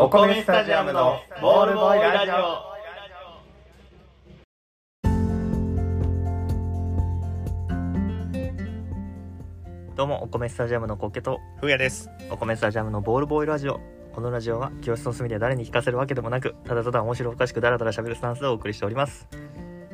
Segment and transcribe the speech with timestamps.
[0.00, 2.34] お米スタジアムのボールボーイラジオ。
[9.96, 12.08] どうもお米スタジアムのコケとふうやです。
[12.30, 13.80] お米スタジアムのボールボーイラジオ。
[14.12, 19.26] このラジオは教室の隅で誰に聞かせるわけでもなくただただ面白おかしくダラダラ喋るスタンスでお送りしております。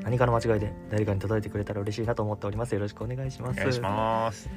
[0.02, 2.74] 何かの間違いで誰かに届いてくれたら嬉しいなと思っております。
[2.74, 3.56] よろしくお願いします。
[3.58, 4.50] お願いします。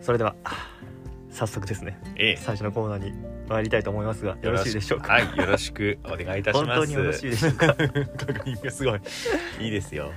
[0.00, 0.36] それでは
[1.30, 1.98] 早速ですね。
[2.16, 2.36] ええ。
[2.36, 3.12] 最初のコーナーに
[3.48, 5.12] 参りたいと思いますがよろしいでしょうか？
[5.14, 6.66] はいよろしくお願いいたします。
[6.66, 7.66] 本当によろしいでしょうか？
[7.74, 7.92] 確
[8.44, 9.00] 認がすごい
[9.60, 10.10] いいですよ。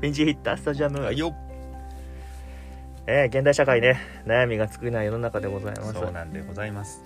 [0.00, 1.34] ピンチヒッタースタジアム、よ
[3.06, 5.92] えー現代社会ね悩みが尽きない世の中でございます。
[5.94, 7.02] そうなんでございます。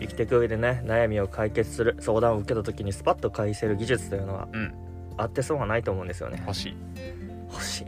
[0.00, 4.74] 生きていく上でね悩みを解決する相談を受けた時にスパッと返せる技術というのはうん。
[5.18, 6.42] あってそうはないと思うんですよね。
[6.46, 6.76] 欲しい。
[7.52, 7.86] 欲しい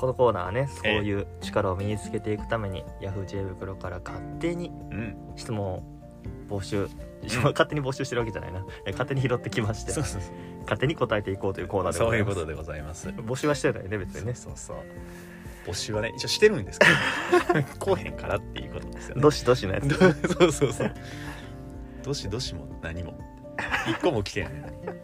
[0.00, 3.26] このコーナーはねそういう力を身につけていくために Yahoo!
[3.26, 5.16] 知恵袋から勝手にうん。
[5.36, 5.82] 質問を
[6.48, 6.88] 募集
[7.22, 8.64] 勝手に募集してるわけじゃないな。
[8.86, 13.08] え勝手に拾ってきまして勝手に答えていこうというコーナーでそういうことでございます。
[13.10, 14.34] 募集はしてないね別にね。
[14.34, 14.76] そうそう
[15.66, 16.86] 募集はね一応してるんですけ
[17.52, 17.62] ど。
[17.78, 19.20] こうへんからっていうことですよね。
[19.20, 19.88] どしどしのやつ。
[19.88, 19.96] ど
[20.32, 20.94] そうそうそう。
[22.02, 23.18] どしどしも何も。
[23.86, 24.52] 一個も来てない。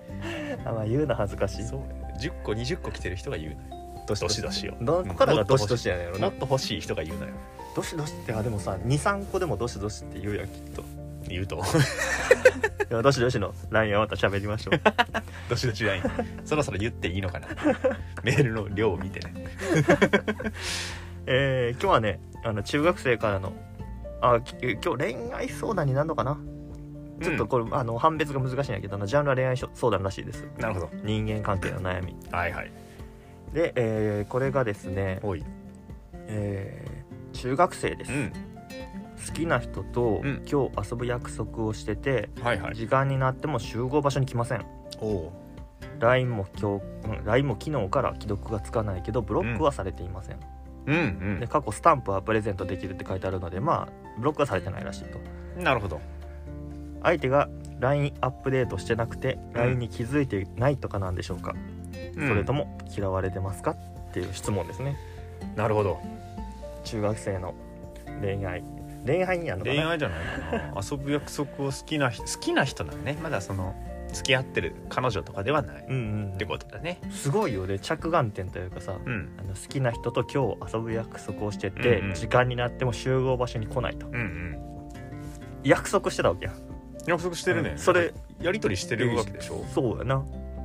[0.65, 1.65] あまあ言うの恥ずかしい。
[1.65, 1.81] そう。
[2.19, 3.76] 10個20個来てる人が言うのよ
[4.07, 6.31] どしどしどしよどこからがどしどしやねんやろな。
[6.31, 7.33] もっと欲しい人が言うのよ。
[7.75, 10.85] どしどしってあでもさ23個でもどしどしって言うやんきっと。
[11.29, 11.57] 言うと。
[11.57, 14.81] いやどしどしの LINE はまた喋りましょう。
[15.51, 16.03] どしどしライン。
[16.45, 17.49] そろそろ言っていいのかな。
[18.23, 19.35] メールの量を見てね。
[21.27, 23.53] えー、今日はねあの中学生からの
[24.21, 26.39] あき今日恋愛相談になるのかな？
[27.23, 30.47] ちょっとこれ、あの判別が難しいんやけどジャンルは恋愛相談らしいです。
[30.59, 30.91] なるほど。
[31.03, 32.15] 人間関係の悩み。
[32.31, 32.71] はいはい
[33.53, 35.21] で、えーこれがですね、
[36.29, 38.33] えー中学生です、うん。
[39.27, 40.43] 好きな人とうん。
[40.51, 42.75] 今日遊ぶ約束をしてて、はいはい。
[42.75, 44.65] 時間になっても集合場所に来ません。
[45.99, 46.85] LINE も今日、
[47.19, 50.41] うん、LINE も昨日から既読がつかないけどブロックはされていません、
[50.87, 51.41] うん。
[51.41, 55.19] で過去スタンプはプレゼントできるって書いてあるのでまあブロックはされてないらしいと。
[55.57, 56.01] うんなるほど。
[57.03, 57.49] 相手が
[57.81, 61.55] LINE アップデートしてなくてうん LINE に気づいてないとかなんでしょうか、
[62.19, 63.73] そそれとも嫌われてますか？
[63.73, 63.77] っ
[64.13, 64.97] ていう質問ですね。
[65.55, 66.01] なるほど。
[66.85, 67.55] 中学生の
[68.21, 68.63] 恋愛。
[69.05, 69.77] 恋愛やのかな？
[69.77, 70.19] 恋愛じゃない
[70.51, 70.81] かな。
[70.91, 73.17] 遊ぶ約束を好きな人好きな人なのね。
[73.23, 73.75] まだその
[74.13, 75.87] 付き合ってる彼女とかではない。
[75.89, 75.99] うんう
[76.31, 76.99] んってことだね。
[77.11, 77.67] すごいよ。
[77.67, 79.37] ね着眼点というかさ、うん。
[79.39, 82.15] あの好きな人と今日遊ぶ約束をしてて、うんうん。
[82.15, 84.07] 時間になっても集合場所に来ないと。
[84.07, 84.59] うんうん。
[85.65, 86.53] 約束してたわけや
[87.07, 87.79] 約束してるね、うん。
[87.79, 89.65] それやり取りしてるわけでしょ。
[89.73, 90.25] そうやな。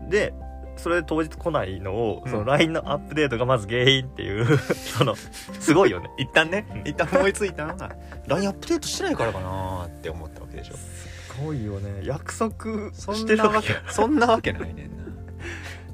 [0.10, 0.34] で
[0.82, 2.32] それで当日来ないのを、うん。
[2.32, 4.58] その LINE のアップデートがまず原因っていう
[4.98, 5.16] その
[5.60, 6.10] すごいよね。
[6.18, 6.82] 一旦ねうん。
[6.90, 7.68] 一旦思いついた。
[7.68, 7.96] のが
[8.28, 10.74] LINE アップデートしてないからかなって思ったわけでしょ。
[10.76, 12.02] すごいよね。
[12.04, 12.52] 約束
[12.94, 13.76] そしてるわけ。
[13.90, 15.04] そんなわけないねんな。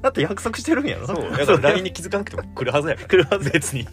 [0.00, 1.06] だって約束してるんやろ？
[1.06, 1.30] そう。
[1.30, 3.08] だから LINE に気づかなくても来るはずやから。
[3.08, 3.86] 来るはず別に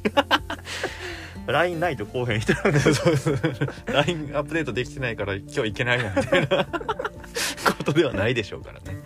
[1.48, 3.38] LINE ないとこうへん人なんだ そうそう。
[3.88, 6.66] LINE アップデートできてないから今日行けないなみたいな。
[7.78, 9.00] ことではないでしょうからね。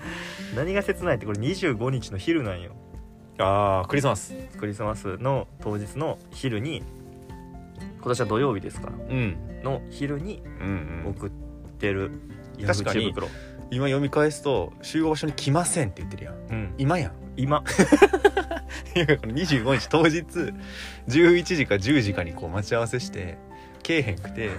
[0.55, 2.71] 何が切ないってこれ25日の昼なんよ。
[3.37, 4.33] ああクリスマス。
[4.57, 6.83] クリスマスの当日の昼に
[7.99, 8.87] 今年は土曜日ですか。
[8.87, 9.37] らうん。
[9.63, 11.11] の昼にうんうん。
[11.11, 11.31] 送っ
[11.77, 12.11] てる
[12.65, 13.27] 確かに袋。
[13.71, 16.35] 今読み返すと集合場所に来ませんって言ってるやん。
[16.35, 16.73] うん。
[16.77, 17.11] 今やん。
[17.37, 17.63] 今
[18.99, 20.19] いやこの25日当日
[21.07, 23.37] 11時か10時かにこう待ち合わせして
[23.81, 24.49] けえへんくて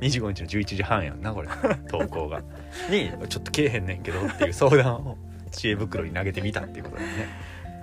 [0.00, 1.48] 25日の11時半やんなこれ
[1.88, 2.42] 投稿が。
[2.90, 5.16] にちょっとけえへんねんけどっていう相談を
[5.52, 7.28] 知恵袋に投げてみたっていうことだね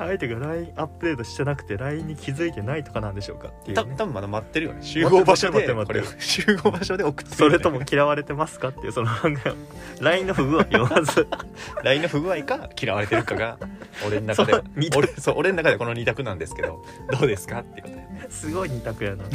[0.05, 3.49] 相手が LINE アップデートしてなくて LINE に気づいてないとかなんでしょうか？
[3.49, 3.83] っていうね。
[3.83, 4.83] た多分まだ待ってるよね。
[4.83, 6.19] 集合場所で待って待ってこれを。
[6.21, 8.69] 集合場所で送ってるそれとも嫌われてますか？
[8.69, 9.09] っていうその
[10.01, 11.27] LINE の不具合をまず。
[11.83, 13.57] LINE の不具合か嫌われてるかが
[14.07, 14.53] 俺の中で。
[14.95, 17.59] 俺そう俺の中ではこの2択なんですけどどうですか？
[17.59, 18.31] っていうことで。
[18.31, 19.23] すごい二択やな。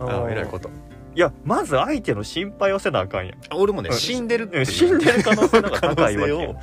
[0.00, 0.70] あーあ偉いこと。
[1.14, 3.36] いやまず相手の心配をせなあかんやん。
[3.54, 3.96] 俺もねうん。
[3.96, 6.56] 死んでる死んでる可能性の方が高いわけよ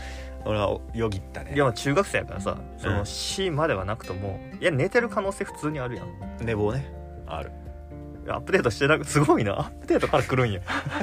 [0.46, 1.54] 俺はよぎったね。
[1.54, 6.08] いやまあ中学生やからさそのうん死まではなくともいや寝てる可能性普通にあるやん。
[6.42, 6.92] 寝坊ね。
[7.28, 7.52] ある。
[8.28, 9.54] アップデートしてなくすごいな。
[9.54, 10.62] アップデートから来るんや。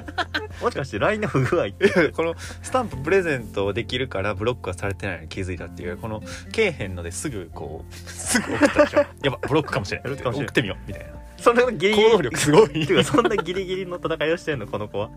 [0.63, 2.11] もしかして LINE の不具合って。
[2.13, 6.23] このスタンププレゼントできるからブロックはされてないのに気づいたっていうこの
[6.53, 11.13] けえへんのですぐこう すぐ送ったでしょやばブロックかもしれないブロックかもしれない送ってみようみたいな。
[11.39, 12.11] そんなギリギリ。
[12.11, 13.05] 行動力すごい。
[13.05, 15.11] そんなギリギリの戦いをしてんのこの子は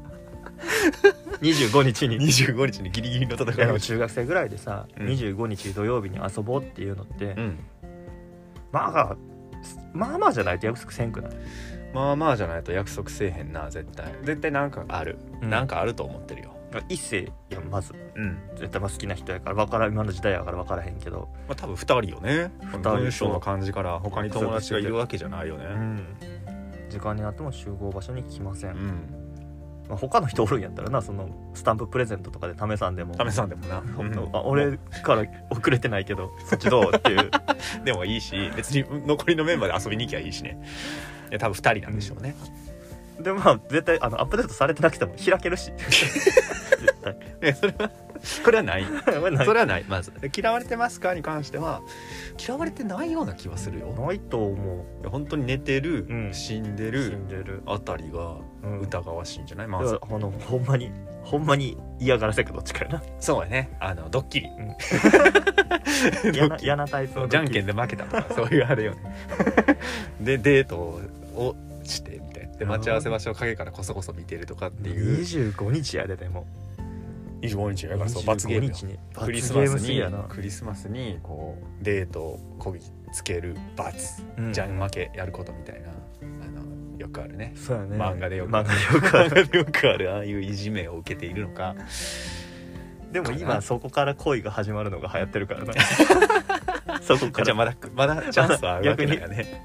[1.42, 2.16] 25日に。
[2.16, 5.08] い25日にギリギリの戦やでもいを中学生ぐらいでさ、うん。
[5.08, 7.60] 25日土曜日に遊ぼうっていうのって、うん。
[8.72, 9.16] まあ
[9.94, 11.32] まあまあじゃないと約束せんくない？
[11.94, 14.14] まあまあじゃないと約束せえへんな絶対。
[14.24, 15.50] 絶対なんかある、うん。
[15.50, 16.56] なんかあると思ってるよ。
[16.88, 17.94] 一世やんまず。
[18.16, 18.38] うん。
[18.56, 21.30] 絶対まあ好きな人やから分からん今の時代やから分からへんけど。
[21.48, 22.52] まあ多分2人よね。
[22.62, 25.66] 二人文章の感じから他に友達がいるわけじゃないよね。
[25.66, 26.04] うん。
[26.90, 29.19] 時間になっても集合場所に来ません、うん
[29.90, 33.16] まあ、他の人おるんやったらなそのスタンププレゼントとかで試さんでも。
[33.16, 36.96] 試さんでもな、本当あ俺から遅れてないけどそっちどう？
[36.96, 37.32] っていう。
[37.84, 40.62] でもいいし別に残りのメンバーで遊びに行きゃいいしね。
[41.32, 42.36] いや多分2人なんでしょうね、
[43.20, 45.72] でまあ絶対あのアップデートされてなくても開けるし。
[45.82, 46.96] 絶
[47.42, 47.54] 対。
[47.56, 47.90] それは
[48.44, 48.86] こ れはない。
[49.46, 49.86] それはない。
[49.88, 50.12] まず。
[50.20, 51.82] で嫌われてますかに関しては
[52.40, 53.88] 嫌われてないような気はするよ。
[53.88, 56.34] ないと思いや本当に寝てる、うん。
[56.34, 58.82] 死んでう死るんでる、あたりがうん。
[58.82, 60.00] 疑わしいんじゃない、まず。
[60.02, 60.92] あのほんまに
[61.24, 63.04] ほんまに嫌がらせかどっちかやな。
[63.20, 63.76] そうやね。
[63.80, 64.50] あの ドッキリ。
[66.34, 69.16] 嫌な嫌なタイプのじゃんけんで負けたとかそういうあれよね。
[70.22, 72.58] でデートをしてみたいな。
[72.58, 75.20] で待ち合わせ場所を陰からこそこそ見てるとかっていう。
[75.20, 76.48] 25日やででも。
[77.42, 78.72] 25日やからそう罰ゲームよ。
[78.72, 79.00] 25日に。
[79.14, 80.18] クリス罰ゲーマスにムすぎやな。
[80.24, 82.80] クリスマスにこうデートをこぎ
[83.14, 84.54] つける罰、うん。
[84.54, 85.90] じゃん負けやることみたいな。
[85.90, 86.59] あの
[87.00, 87.54] よくあるね。
[87.56, 87.98] そうやね。
[87.98, 89.30] 漫画でよく漫画でよくある。
[89.30, 90.14] 漫画でよくある。
[90.14, 91.76] ああいういじめを受けているのか。
[93.12, 95.74] でも今そこから恋が始まるのが流行ってるからな。
[97.02, 97.46] そこから。
[97.46, 99.64] じゃあまだまだチャンスはあるわけだよね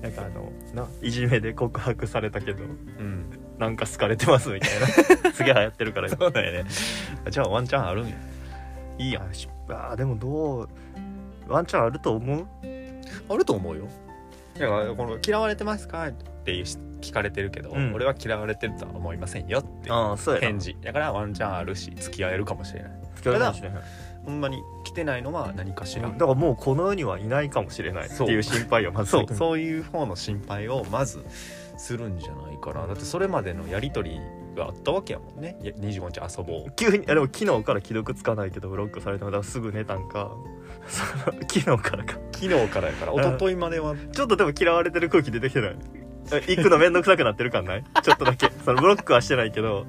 [0.00, 2.66] なんかあのないじめで告白されたけどう
[3.02, 3.26] ん。
[3.58, 4.86] なんか好かれてますみたいな。
[5.34, 6.08] すげえ流行ってるから。
[6.08, 6.70] そうだよね。
[7.28, 8.14] じゃあワンチャンあるんや。
[8.98, 9.22] いいや
[9.70, 10.68] あでもどう
[11.48, 12.46] ワンチャンあると思う？
[13.28, 13.88] あると思うよ
[14.68, 16.12] この「嫌われてますか?」っ
[16.44, 17.94] ていうし聞かれてるけど、うん。
[17.94, 19.90] 俺は嫌われてるとは思いませんよって
[20.40, 20.76] 返事。
[20.82, 22.92] だからワンチャンあるし付き合えるかもしれない。
[23.16, 23.82] 付き合えるかもしれない
[24.24, 29.34] ほんまに来てないのは何かしら、だからもうこの世にはいないかもしれないっていう心配をまずそう。
[29.34, 31.24] そういう方の心配をまず
[31.78, 32.86] するんじゃないかな。
[32.86, 34.20] だってそれまでのやり取り
[34.54, 35.56] があったわけやもんね。
[35.62, 36.72] いや25日遊ぼう。
[36.76, 40.30] 急にあでも昨日から既読つかないけどブロックされてもだからすぐ寝たんか
[40.86, 42.14] その昨日からか。
[42.32, 43.94] 昨日からやから一昨日までは。
[44.12, 45.76] ちょっとでも嫌われてる空気出てきてない？
[46.32, 47.84] え行くのめんどくさくなってる感ない？
[48.02, 48.50] ちょっとだけ。
[48.64, 49.86] そのブロックはしてないけど。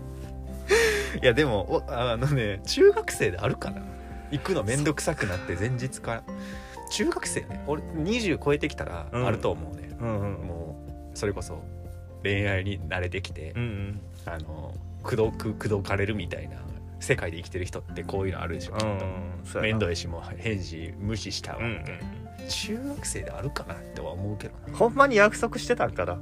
[1.22, 3.82] いやでもおあのね中学生であるかな？
[4.32, 6.24] 行くのめんどくさくなって前日から。
[6.90, 7.64] 中学生ね。
[7.68, 9.26] 俺20超えてきたらうん。
[9.26, 10.48] あると思うね、うんうん。
[10.48, 11.64] もうそれこそ
[12.24, 14.02] 恋愛に慣れてきて、うんうん。
[14.26, 14.74] あの
[15.04, 16.58] 口説く口説かれるみたいな
[17.02, 21.86] 世界で生きてる人ってこういうのあるでしょ、うん面倒いしもう返事無視したわ、うんうん。
[22.48, 24.78] 中学生であるかなっては思うけどな。
[24.78, 26.18] ほんまに約束してたんかな？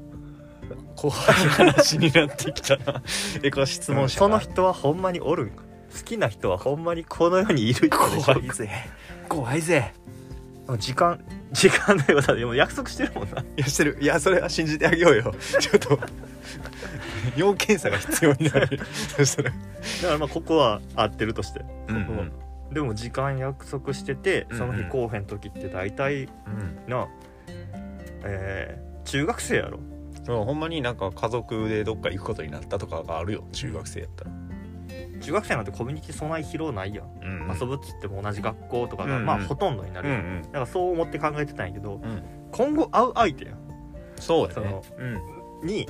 [0.95, 3.01] 怖い話になってきたな。
[3.43, 5.63] えこれ質問者そがの人はほんまにおるんか？
[5.97, 8.69] 好きな人はほんまにこの世にいる怖いぜ。
[9.27, 9.93] 怖いぜ。
[10.77, 11.19] 時間
[11.51, 13.41] 時間だよだってもう約束してるもんな。
[13.41, 13.97] いやしてる。
[13.99, 15.33] いやそれは信じてあげようよ。
[15.59, 15.99] ちょっと
[17.35, 18.79] 要検査が必要になる。
[19.17, 19.49] そしたら。
[19.49, 22.25] だからまあここは合ってるとして、うんここは。
[22.73, 24.89] でも時間約束しててその日うん。
[24.89, 26.79] 来おへん時って大体うん。
[26.87, 27.07] な
[28.23, 29.79] えー中学生やろ。
[30.23, 33.43] そうほんまになんか家族でどっか行くことになったとかがあるよ。
[33.51, 34.31] 中学生やったら、
[35.21, 37.57] 中学生なんてコミュニティそない疲労ないやん、うん。
[37.59, 39.25] 遊ぶっつっても同じ学校とかが、うんうん。
[39.25, 40.41] まあほとんどになるやん、うんうん。
[40.43, 42.21] だからそう思って考えてたんやけどうん。
[42.51, 43.55] 今後会う相手やん。
[44.17, 44.53] そうやね。
[44.53, 44.83] その
[45.61, 45.67] うん。
[45.67, 45.87] に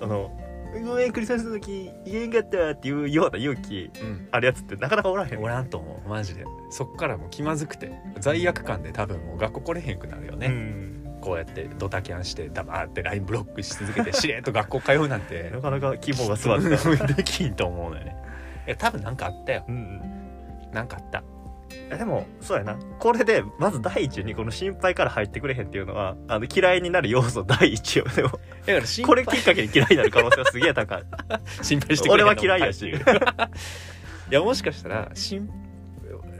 [0.00, 0.36] あの
[0.80, 4.28] 「ごめんクリスマスの時言えんかった」っていうような勇気うん。
[4.30, 5.40] あるやつってなかなかおらへん。
[5.40, 6.08] おらんと思う。
[6.08, 6.44] マジで。
[6.70, 7.92] そっからもう気まずくて。
[8.20, 11.18] 罪悪感で多分もう学校来れへんくなるよね、うん。
[11.20, 15.50] こうやってドタキャンして黙って LINE ブロックし続けて しれっと学校通うなんて。
[15.50, 17.06] なかなか肝が座った。
[17.14, 18.16] できんと思うのよね。
[18.66, 19.64] いや多分なんかあったよ。
[19.68, 20.00] うん
[20.72, 21.18] なんかあった。
[21.18, 21.35] え
[21.90, 22.76] でもそうやな。
[22.98, 28.04] これでまず第一にこの心配から入ってくれへんっていうのはあの嫌いになる要素第一よ。
[28.14, 31.02] でもだから心これきっかけに嫌いになる可能性はすげえ高い。
[31.62, 32.88] 心配してくれへんの俺は嫌いやし。
[32.90, 35.48] いやもしかしたらしん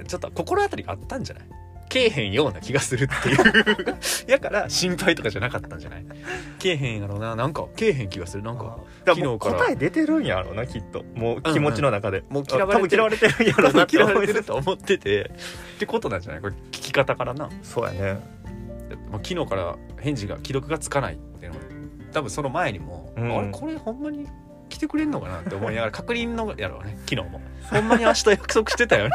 [0.06, 1.46] ちょっと心当たりがあったんじゃない？
[1.88, 3.98] けえへんような気がするっていう。
[4.30, 6.04] やから心配とかじゃなかったんじゃない？
[6.58, 7.36] けえへんやろな。
[7.36, 8.78] なんかけえへん気がするなんか。
[9.06, 9.54] 昨日から。
[9.54, 11.04] 答え出てるんやろなきっと。
[11.14, 13.02] もう気持ちの中で、もう嫌われてる。
[13.02, 15.30] 多分嫌われてるんやろな嫌われてると思ってて。
[15.76, 16.40] ってことなんじゃない？
[16.40, 17.48] これ聞き方からな。
[17.62, 18.20] そうやね。
[19.10, 21.58] まあ、昨日から返事が既読がつかないっていうの。
[21.58, 21.64] は
[22.12, 23.38] 多分その前にも、うん。
[23.38, 23.48] あれ？
[23.50, 24.26] これほんまに
[24.68, 26.96] 来てくれんのかなって思いながら確認のやろうね。
[27.08, 27.40] 昨日も。
[27.70, 29.10] ほんまに明日約束してたよね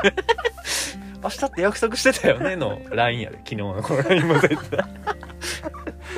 [1.24, 3.38] 明日って約束してたよねの LINE やで。
[3.38, 4.86] 昨日のこの LINE も絶対。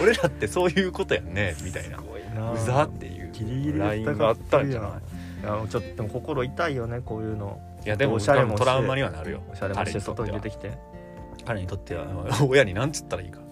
[0.01, 1.55] 俺らってそういうことやんね。
[1.63, 1.97] みたいな。
[1.97, 3.23] うざっていう。
[3.77, 4.69] LINE があったん。
[4.69, 4.91] じゃない
[5.43, 7.59] いやちょっとでも心痛いよねこういうの。
[7.85, 9.41] いやでもおしゃれもトラウマにはなるよ。
[9.51, 10.77] おしゃれもして外に出てききて
[11.45, 11.95] 彼にとって。
[11.95, 12.49] は彼にとっては。
[12.49, 13.42] 親に何つったらいいか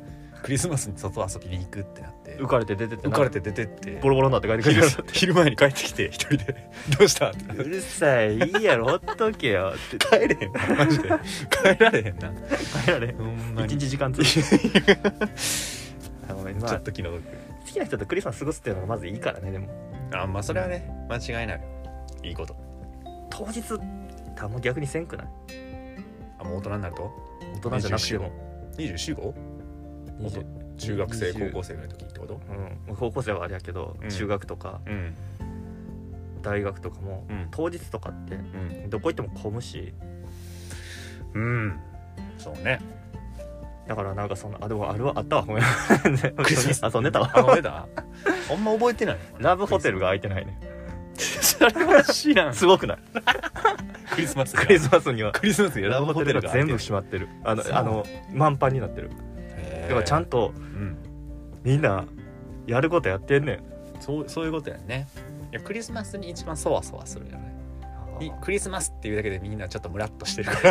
[0.43, 2.37] クリスマスに外遊びに行くってなって。
[2.37, 3.99] 浮かれて出てってな浮かれて出てって。
[4.01, 8.37] ボロボロになって帰ってく昼る昼前に帰ってきて一人で「どうした?」ってうるさい。
[8.37, 8.87] いいやろ。
[8.87, 9.73] ほっとけよ。
[9.75, 10.51] って帰れへん。
[10.51, 11.09] なマジで。
[11.49, 12.31] 帰られへんな。
[12.83, 13.17] 帰られへん。
[13.17, 13.73] ほんまに。
[13.75, 14.23] 一日時間つい
[16.27, 16.59] あごめん。
[16.59, 17.21] まあちょっと気の毒。
[17.21, 19.67] 好きな人とクリスマス過ごすっていうのがまずいいからねでも。
[20.13, 21.61] あまあそれはね間違いない。
[22.23, 22.55] いいこと。
[23.29, 23.61] 当日
[24.35, 25.27] たま逆にせんくない？
[26.39, 27.11] あもう大人になると？
[27.55, 28.31] 大人じゃなくても。
[28.77, 29.50] 24号20
[30.77, 32.41] 中学生20高校生ぐらいの時ってこと？
[32.87, 34.09] うん、高校生はあれやけど、うん。
[34.09, 35.15] 中学とかうん。
[36.41, 37.47] 大学とかも、うん。
[37.51, 38.37] 当日とかってう
[38.87, 38.89] ん。
[38.89, 39.93] どこ行っても混むし。
[41.33, 41.79] うん。
[42.37, 42.79] そうね。
[43.87, 45.43] だからなんかそんなあでもあるわあったわ。
[45.45, 45.63] ごめん。
[46.03, 47.31] 遊んでたわ。
[47.33, 47.87] あの絵だ
[48.49, 50.59] あんま覚えてないラブホテルが空いてないね。
[51.15, 52.53] それは知らん。
[52.55, 52.97] すごくない？
[54.11, 55.31] クリスマスクリスマスには。
[55.31, 57.27] クリスマスにラブホテルが全部し閉まってる。
[57.43, 59.11] あのあの満帆になってる
[59.91, 60.97] だからちゃんとうん。
[61.63, 62.05] みんな
[62.65, 63.63] やることやってんねん。
[63.99, 65.07] そうそういうことやね。
[65.51, 67.51] いやクリスマスに一番そわそわするよね。
[68.19, 70.49] いクリスマスっていうだけでみんなちょっとムラっとしてる。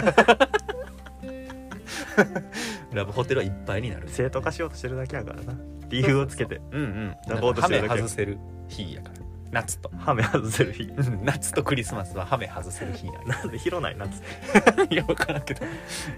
[2.92, 4.08] ラブホテルはいっぱいになる。
[4.08, 5.54] 正当化しようとしてるだけやからな。
[5.88, 6.60] 理由をつけて。
[6.72, 7.16] うんうん。
[7.28, 9.14] ラブホテル外せる日やから
[9.52, 10.84] 夏とハメ外せる日。
[10.84, 14.22] うん夏とクリスマスはハメ外せる日なんやなんで広ない夏
[14.90, 15.66] いや分からんけど。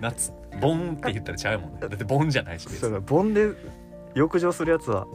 [0.00, 1.78] 夏ボンって言ったらちゃうもんね。
[1.80, 2.78] だってボンじゃないし別に。
[2.80, 3.50] そうだボンで
[4.14, 5.06] 浴場するやつは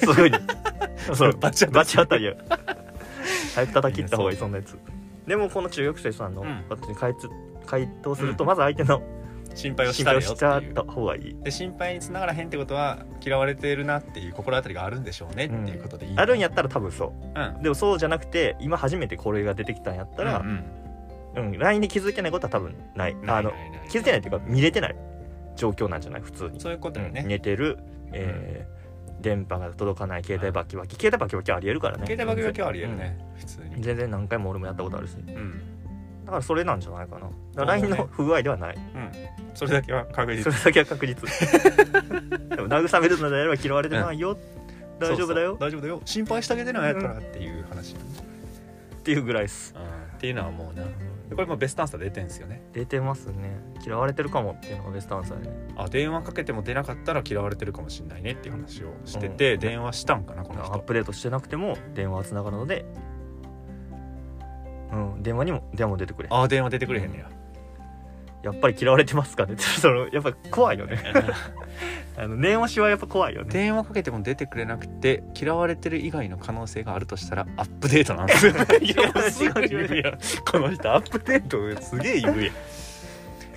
[0.00, 0.38] すごいね。
[1.14, 1.72] そうバチ当たり。
[1.72, 2.34] バチ当たりや。
[3.54, 4.78] 早く叩き切った方がいいそんなやつ。
[5.26, 6.64] でもこの中学生さんのうん。
[6.68, 7.28] 私に回答
[7.66, 8.48] 回答するとうん。
[8.48, 9.02] まず相手の
[9.56, 10.74] 心配をし心たれよっていう。
[10.74, 11.36] た方がいい。
[11.42, 17.40] で心配につながらへんってことは嫌われてるなっていう心当たりがあるんでしょうねっていうことでいい、あるんやったら多分そう。
[17.40, 17.62] うん。
[17.62, 21.52] でもそうじゃなくて今初めてこれが出てきたんやったらうんうん。
[21.52, 23.16] うん LINE で気づけないことは多分ない。
[23.26, 23.52] あの
[23.90, 24.96] 気づけないっていうか見れてない
[25.56, 26.22] 状況なんじゃない？
[26.22, 26.60] 普通に。
[26.60, 27.78] そういうことよね、うん寝てる
[28.12, 28.76] えー
[29.18, 30.94] 電波が届かない携帯バキバキ。
[30.96, 32.06] 携帯バキバキありえるからね。
[32.06, 33.74] 携帯爆撃はありえるね、普通に。
[33.76, 35.16] うん全然何回も俺もやったことあるし。
[35.16, 35.62] うん
[36.26, 37.20] だからそれなんじゃないかな。
[37.20, 37.96] だから LINE ね。
[37.98, 38.74] の不具合ではない。
[38.74, 39.12] うん。
[39.54, 40.42] それだけは確実。
[40.42, 41.16] それだけは確実。
[42.50, 44.36] でも慰めるのであれば嫌われてないよ、
[44.98, 45.56] 大丈夫だよ。
[45.60, 46.02] 大丈夫だよ。
[46.04, 47.96] 心配してあげてないやったらっていう話、っ
[49.04, 49.72] ていうぐらいです。
[49.76, 49.82] うん。
[50.16, 50.84] っていうのはもうな。
[51.34, 52.60] これもベストアンサー出てんすよね。
[52.72, 53.60] 出てますね。
[53.84, 55.48] 嫌われてるかもっていうのがベストアンサーで。
[55.48, 60.72] ねあ電話かけても出なかったら嫌われてるかもしれないねっていう話をしてて、電話したんかなこの人。
[60.72, 62.84] アップデートしてなくても電話はつながるので
[65.14, 67.28] うん電話にも電話も出てくれあ電話出てくれへんねや。
[68.42, 69.56] やっぱり嫌われてますかね？
[69.58, 70.98] そのやっぱ怖いよね。
[72.18, 73.48] あの念押しはやっぱ怖いよね。
[73.50, 78.52] 電話かけても出てくれなくて嫌われてる以外の可能性があるとしたらアップデートなんですよ。
[78.80, 80.18] いやすぐ言うやん。
[80.50, 82.54] この人アップデートすげえ言うやん。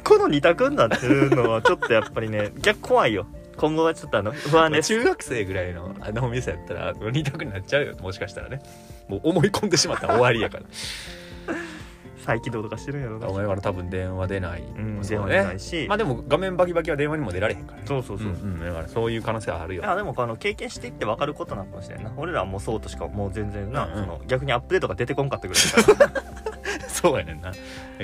[0.03, 3.27] この二択になってるのはちょっとやっぱりね逆怖いよ。
[3.57, 4.87] 今後はちょっとあの不安です。
[4.87, 7.95] 中学生ぐらいのあのお店やったら二択になっちゃうよ。
[8.01, 8.59] もしかしたらね。
[9.07, 10.63] もう思い込んでしまったら終わりやから
[12.25, 13.27] 再起動とかしてるんやろうな。
[13.27, 17.83] お前から多分電話出ない、うん電話出ないし、まあでも画面バキバキは電話にも出られへんからね。
[17.87, 19.83] そうそうそう、うんうんだからそういう可能性はあるよ。
[19.83, 22.11] いやでもあの経験していって分かることなのかもしれんな。
[22.17, 23.99] 俺らはもうそうとしかもう全然な、うんうん。
[24.01, 26.23] その逆にアップデートが出てこんかったぐらいだから。
[26.89, 27.53] そうやねんな。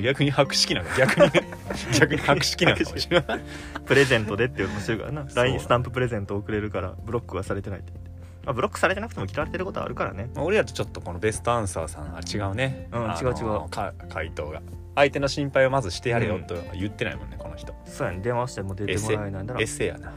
[0.02, 0.90] 逆に博識なの。
[0.98, 1.30] 逆に
[2.00, 3.40] 逆に博識なのかもしれない。
[3.86, 5.26] プレゼントでって言うのもしてるからな。
[5.36, 8.12] LINE スタンププレゼント送れるからブロックはされてないって言って、
[8.46, 10.30] まあ、ブロックされてなくても嫌われてることはあるからね。
[10.36, 13.70] まあ俺らとちょっとこのベストアンサーさんは違うね、うん違う違う。
[13.70, 14.62] か回答が。
[14.96, 17.74] 相手の心配をまずしてやれよとは言ってないもんねこの人。
[17.86, 18.20] そうやね。
[18.22, 19.60] 電話しても出てもらえないんだら。
[19.60, 20.14] エッセイやな。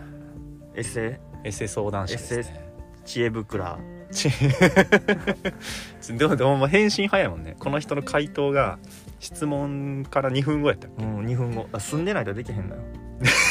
[0.74, 2.70] エッセイエッセイ相談者ですね。
[3.04, 3.78] 知恵袋。
[4.10, 4.30] ち
[6.16, 7.56] でもでも返信早いもんね。
[7.58, 8.78] この人の回答が
[9.18, 11.68] 質問から2分後やったっうん2分後。
[11.72, 12.82] あ住んでないとできへんのよ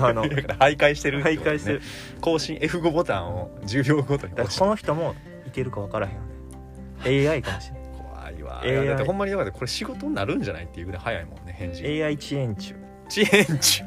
[0.00, 1.52] ああのけだから徘徊してるってことね。
[1.52, 1.82] 徘徊してる。
[2.20, 5.14] 更新 F5 ボタンを10秒ごとにだから押してこの人も
[5.46, 6.20] いけるか分からへんよ
[7.04, 7.28] ね。
[7.28, 8.60] AI かもしれ怖いわ。
[8.62, 11.82] AI いやだってほんまにだからこれ仕事になるんじゃないっていうぐらい早いもんね返事。
[11.82, 12.74] ない AI 遅延中。
[13.08, 13.84] 知恵中。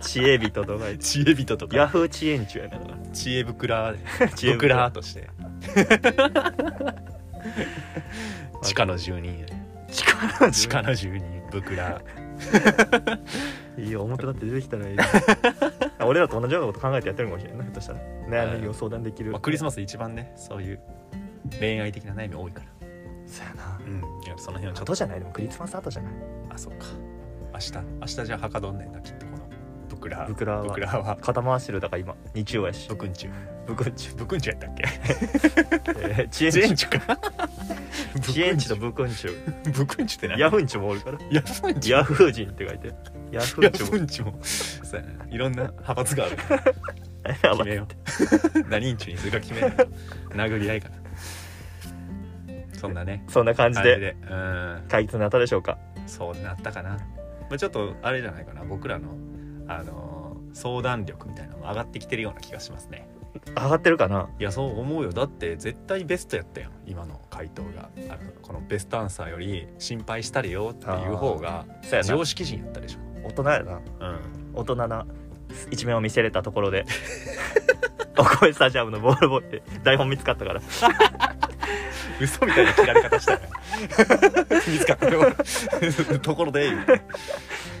[0.00, 0.98] 知恵人とか言って。
[0.98, 1.76] 知恵人とか。
[1.76, 3.94] ヤフー遅延中やねだから知恵袋
[4.36, 4.74] 知恵袋。
[4.76, 5.28] 袋として。
[8.62, 12.00] 地下の住人やね力地下の住人袋
[13.78, 14.96] いいよ表だって出てきたらいい
[16.04, 18.00] 俺らと同じようなこと考えてやってるかもしれんないひょっとしたら。
[18.28, 19.32] 悩みを相談できる。
[19.32, 20.80] まあ、クリスマス一番ねそういう
[21.58, 22.66] 恋愛的な悩み多いから。
[23.26, 23.78] そうやな。
[23.84, 24.24] うん。
[24.24, 24.92] いやその辺はちょっと。
[24.92, 25.18] 後じゃない？
[25.20, 26.12] でもクリスマス後じゃない？
[26.50, 26.86] あそっか。
[27.52, 29.38] 明日明日じゃあはかどんねんなきっとこの
[29.90, 30.24] ブクラ。
[30.26, 30.62] ブクラは。
[30.62, 31.16] ブクラは。
[31.20, 32.88] 肩回してるだから今日曜やし。
[32.88, 33.30] ブクンチュ。
[33.66, 34.84] ブクンチブクンチュやったっけ？
[36.00, 37.18] えー遅延全中チュか。
[38.28, 39.72] 遅延地とブクンチュ。
[39.72, 40.40] ブクンチュって何？
[40.40, 41.18] ヤフンチュもおるから。
[41.30, 41.92] ヤフンチュ。
[41.92, 42.92] ヤフー人って書いて。
[43.32, 44.38] ヤフンチも。
[44.42, 45.26] そうやな。
[45.28, 46.36] いろんな派閥がある。
[47.24, 47.86] や 決めよ
[48.64, 48.68] う。
[48.70, 49.70] 何インチにするか決めない。
[49.72, 49.84] と
[50.34, 50.96] 殴り合いかな。
[52.78, 53.24] そんなね。
[53.28, 54.16] そんな感じで。
[54.88, 55.78] 解決になったでしょうか。
[56.06, 56.98] そうなったかな、ま
[57.52, 58.64] あ、ちょっとあれじゃないかな。
[58.64, 59.08] 僕らの
[59.78, 60.20] あのー
[60.52, 63.08] 相談力みたいなのも上がってきてるような気がしますね。
[63.56, 64.28] 上がってるかな？
[64.40, 65.12] いやそう思うよ。
[65.12, 66.72] だって絶対ベストやったやん。
[66.86, 67.88] 今の回答が。
[68.08, 72.02] あのこのベストアンサーより心配したれよっていう方がそうやな。
[72.02, 72.98] 常識人やったでしょ。
[73.28, 73.74] 大人やな。
[73.74, 73.80] うん。
[74.54, 75.06] 大人な
[75.70, 76.84] 一面を見せれたところで。
[78.18, 80.60] お米スタジアムのボールボーイで台本見つかったから
[82.20, 83.38] 嘘みたいな切られ方したよ
[84.68, 85.32] 見つかったよ
[86.20, 86.70] ところで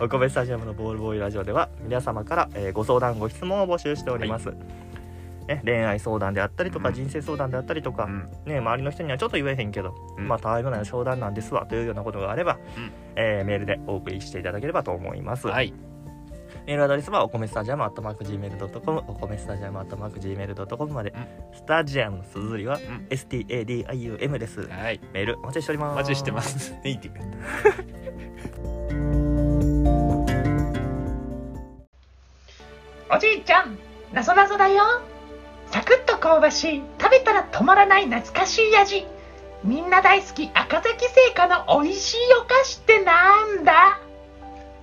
[0.00, 4.52] お米スタジアムのボールボーイラジオでは皆様から、えーご相談ご質問を募集しております、
[5.46, 6.94] ね、恋愛相談であったりとか、うん。
[6.94, 8.28] 人生相談であったりとか、うん。
[8.46, 10.28] ね、周りの人にはちょっと言えへんけど、うん。
[10.28, 12.92] まあたわいもない相談なんですわというようなことがあれば、うん。
[13.16, 15.89] えーメールでお送りしていただければと思います、はい
[16.66, 21.12] メールアドレスはお米スタジアムアットマーク Gmail.com お米スタジアムアットマーク Gmail.com まで、
[21.52, 23.06] スタジアムの綴りはうん。
[23.10, 24.68] STADIUM です。
[24.68, 25.00] はい。
[25.12, 25.92] メールお待ちしております。
[25.92, 26.74] お待ちしてます。
[26.84, 27.18] ネイティブ
[33.12, 33.76] おじいちゃん、
[34.12, 34.84] なぞなぞだよ。
[35.72, 39.06] サクッと香ばしい、食べたら止まらない懐かしい味。
[39.64, 40.48] みんな大好き。
[40.54, 44.00] 赤崎製菓の美味しいお菓子ってなんだ？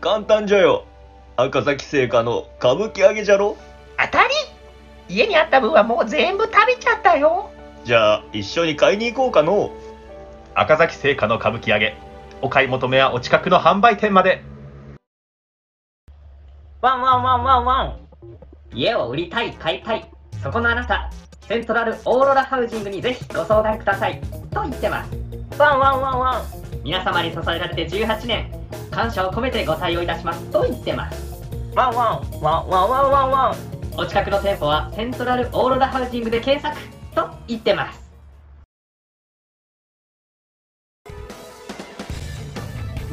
[0.02, 0.84] 簡単じゃよ
[1.40, 3.58] 赤崎製菓の歌舞伎揚げじゃろ？
[3.96, 4.34] 当たり？
[5.08, 7.52] 家にあった分はもう全部食べちゃったよ。
[7.86, 9.72] じゃあ一緒に買いに行こうかの？
[10.56, 11.96] 赤崎製菓の歌舞伎揚げ。
[12.42, 14.44] お買い求めはお近くの販売店まで。
[16.82, 18.00] ワンワンワンワンワン。
[18.74, 20.10] 家を売りたい買いたい。
[20.42, 21.12] そこのあなた
[21.48, 24.20] セントラルオーロラハウジングにぜひご相談ください。
[24.50, 25.12] と言ってます。
[25.60, 26.46] ワンワンワンワン。
[26.84, 28.57] 皆様に支えられて18年
[28.98, 31.40] 感謝を込めてご対応いたしますと言ってます。
[31.76, 33.32] ワンワンワンワンワンワン。
[33.32, 33.56] ワン
[33.96, 36.76] お近くの店舗はセントラルオーロラハウジングで検索
[37.14, 38.02] と言ってます。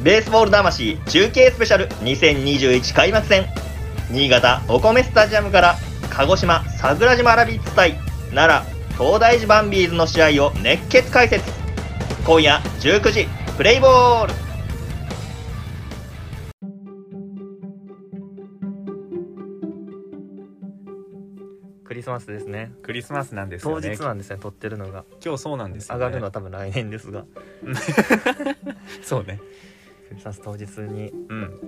[0.01, 3.45] ベースボール魂中継スペシャル2021開幕戦。
[4.09, 5.75] 新潟お米スタジアムから
[6.09, 7.93] 鹿児島桜島ラビッツ対
[8.33, 11.43] 奈良東大寺バンビーズの試合を熱血解説。
[12.25, 14.44] 今夜19時プレイボール
[22.05, 22.71] スマスですね。
[22.83, 25.03] クリスマスなんですよ当ね日なんですね撮ってるのが。
[25.23, 27.25] 今日そうなんですよ、ね、上がるのは多分来年ですが。
[29.01, 29.41] そうね。
[30.09, 31.09] クリスマス当日に。
[31.09, 31.59] うん。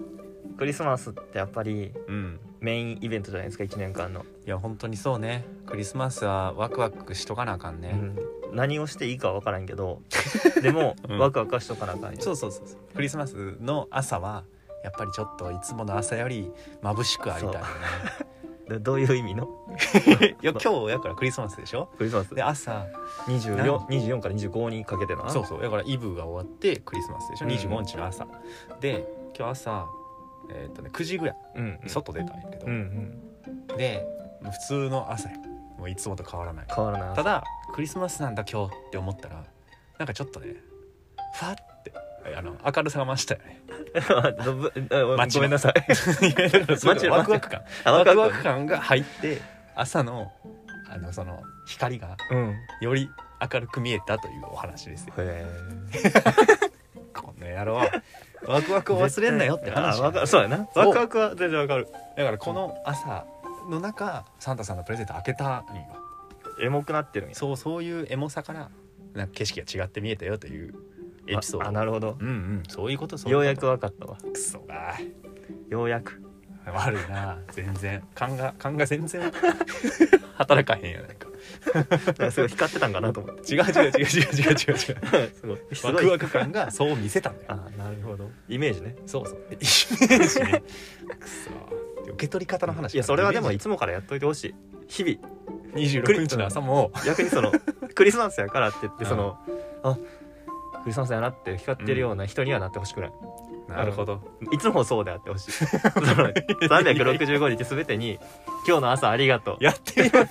[0.58, 2.40] クリスマスってやっぱりうん。
[2.60, 5.46] メインイベントじゃないですか1年間の、いや本当にそうね。
[5.66, 7.92] クリスマスはワクワクしとかなあかんね、
[8.50, 10.02] うん、何をしていいかわからんけど
[10.62, 11.20] でも、うん。
[11.20, 12.22] ワクワクはしとかなあかんよ。
[12.22, 12.96] そうそうそうそう。
[12.96, 14.44] クリスマスの朝は
[14.84, 17.66] やっぱりちょっといつもの朝より眩しくありたいよね
[18.70, 19.48] でどういう意味の？
[20.42, 21.90] いや今日やからクリスマスでしょ？
[21.98, 22.36] クリスマス。
[22.36, 22.86] で朝。
[23.28, 25.62] 24, 24から25にかけてなそうそう。
[25.62, 27.52] だからイブが終わってクリスマスでしょ、うん。
[27.52, 28.28] 25日の朝。
[28.80, 29.88] で今日朝
[30.50, 31.38] えっ、とね9時ぐらい。
[31.56, 31.90] うんうん。
[31.90, 33.22] 外出たんやけど、うん
[33.68, 33.78] うん。
[33.78, 34.06] で
[34.44, 35.36] 普通の朝や。
[35.78, 36.66] もういつもと変わらない。
[36.74, 39.44] 変わらないただクリスマスなんだ今日って思ったら
[40.00, 40.56] なんかちょっとね
[41.34, 41.62] ファって
[42.36, 43.62] あの明るさが増したよね。
[45.34, 45.74] ごめんなさい。
[47.10, 47.62] ワクワク感。
[47.84, 49.42] あワクワワク感が入って
[49.76, 50.32] 朝の
[50.90, 52.56] あのその光がうん。
[52.82, 53.10] より
[53.54, 55.14] 明るく見えたというお話ですよ。
[55.18, 55.46] へ
[57.14, 57.82] この野郎。
[58.46, 59.98] ワクワクを忘れんなよって話。
[60.28, 60.68] そうやな。
[60.76, 61.88] ワクワクは全然わかる。
[62.16, 63.26] だからこの朝
[63.70, 65.64] の中サンタさんのプレゼント開けたんよ。
[66.62, 67.36] エモくなってるんや。
[67.36, 68.70] そうそういうエモさから
[69.14, 70.74] なんか景色が違って見えたよという
[71.28, 71.70] エピソーあド。
[71.70, 72.18] あなるほど。
[72.20, 72.64] うんうん。
[72.68, 74.18] そういうことそうようやくわかったわ。
[74.34, 74.98] クソが。
[75.70, 76.22] ようやく。
[76.74, 78.04] 悪いな全然。
[78.14, 79.32] 勘が勘が全然。
[80.36, 81.28] 働かへんやないか。
[81.74, 83.42] なんかすごい光ってたんかなと思って。
[83.56, 85.18] 違う違う違う違う違う違う。
[85.18, 85.60] 違 うすごい。
[85.74, 85.94] すごい。
[85.94, 87.52] ワクワク感がそう見せたんだよ。
[87.54, 88.30] あなるほど。
[88.50, 88.96] イメージね。
[89.06, 89.40] そうそう。
[89.50, 90.64] イメージね。
[91.20, 91.50] くそ
[92.12, 94.56] 受け取り方の話いやそれはでもイいつもからやっといてほしい。
[94.88, 95.38] 日々。
[95.74, 96.92] メージ26日の朝も。
[97.06, 97.52] 逆にその
[97.96, 99.10] クリスマスやからって言ってうん。
[99.10, 99.38] その、
[99.84, 99.98] あ
[100.88, 103.12] クリスマスやなって光ってるような人にはなってほしくない、
[103.68, 104.22] なるほど。
[104.54, 105.52] いつもそうであってほしい。
[105.52, 105.70] その
[106.32, 108.18] 365日すべてに
[108.66, 109.64] 「今日の朝ありがとう。
[109.64, 110.28] やってみろよ。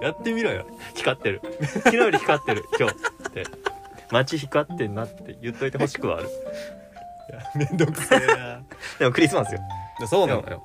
[0.00, 1.42] やってみろよ光ってる。
[1.60, 2.94] 昨日より光ってる今日」
[3.28, 3.44] って
[4.10, 6.28] 「街光ってんな」って言っといてほしくはある。
[6.28, 6.30] い
[7.34, 8.62] やめんどくせえな。
[8.98, 9.60] でもクリスマスよ。
[10.06, 10.62] そうなのよ。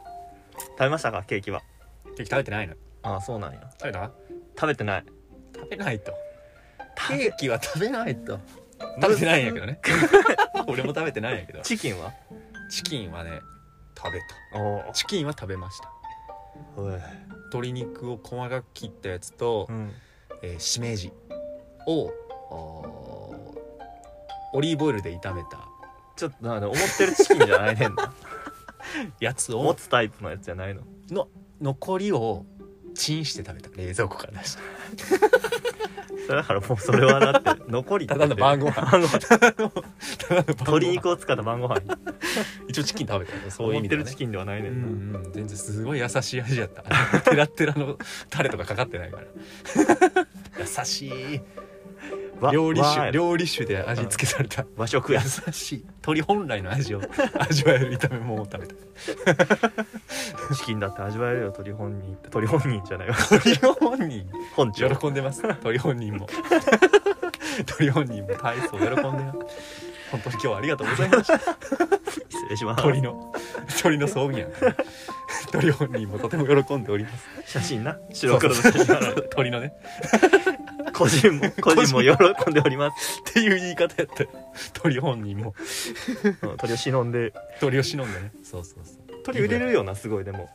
[0.56, 1.24] 食べましたか？
[1.24, 1.62] ケーキは。
[2.16, 2.76] ケーキ食べてないの？
[3.04, 3.60] ああそうなんや。
[3.78, 4.12] 食べた？
[4.56, 5.04] 食べてない。
[5.54, 6.14] 食べないと。
[7.10, 8.40] ケーキは食べないと
[9.02, 9.80] 食べてないんやけどね。
[10.68, 11.62] 俺も食べてないんやけど。
[11.62, 12.14] チキンは？
[12.72, 13.42] チキンはね
[13.98, 14.20] 食べ
[14.60, 15.92] おたチキンは食べました。
[17.46, 19.92] 鶏肉を細かく切ったやつと、うん。
[20.42, 21.12] えーしめじ
[21.88, 22.12] を
[24.54, 25.60] オリーブオイルで炒めた。
[26.16, 28.14] ちょっとな思ってるチキンじゃないねんな。
[29.20, 30.82] やつ持をつタイプのやつじゃないの？
[31.12, 31.28] の
[31.62, 32.46] 残りを
[32.96, 33.70] チンして食べた。
[33.76, 34.62] 冷蔵庫から出して
[36.36, 38.82] だからもうそれはだって残りただの晩ご飯。
[40.48, 41.82] 鶏肉を使った晩ご飯。
[42.68, 44.70] 一応チキン食べたよそういう意思ってる味でチキンではないね。
[44.70, 45.32] うんんなうん。
[45.32, 46.84] 全然すごい優しい味やった。
[47.22, 47.98] テラッテラの
[48.30, 49.26] タレとかかかってないから。
[50.60, 51.12] 優しい。
[51.36, 51.69] わ
[52.52, 54.64] 料理酒料理酒で味付けされた。
[54.64, 55.22] 優和食や。
[55.22, 55.86] しい。
[55.86, 57.02] 鶏本来の味を
[57.40, 59.70] 味わえる炒め物を食べた。
[60.56, 62.18] チキンだって味わえるよ鶏本人。
[62.30, 63.16] 鳥本人じゃないわ。
[63.16, 64.30] 鳥本人。
[64.56, 65.44] 本庁喜んでます。
[65.56, 66.28] 鳥本人も。
[67.78, 69.90] 鳥本人も大層喜んでます。
[70.12, 71.38] 本当に今日はありがとうございました。
[71.38, 72.84] 失礼します。
[72.84, 73.34] 鳥の
[73.82, 74.48] 鳥の葬儀や。
[74.48, 74.52] ん
[75.52, 77.28] 鳥本人もとても喜んでおります。
[77.46, 77.98] 写真な。
[78.14, 79.74] 白黒の写真鳥のね
[80.92, 82.02] 個人も個人も。
[82.44, 83.22] 喜んでおります。
[83.22, 84.24] っていう言い方やった。
[84.24, 84.30] よ
[84.74, 85.54] 鳥本人も。
[86.44, 87.34] うん鳥を忍んで。
[87.60, 88.32] 鳥を忍んでね。
[88.44, 89.24] そうそうそう。
[89.24, 90.50] 鳥売れるよなすごいでも。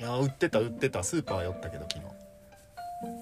[0.00, 1.02] いや売ってた売ってた。
[1.02, 1.94] スーパー寄ったけど昨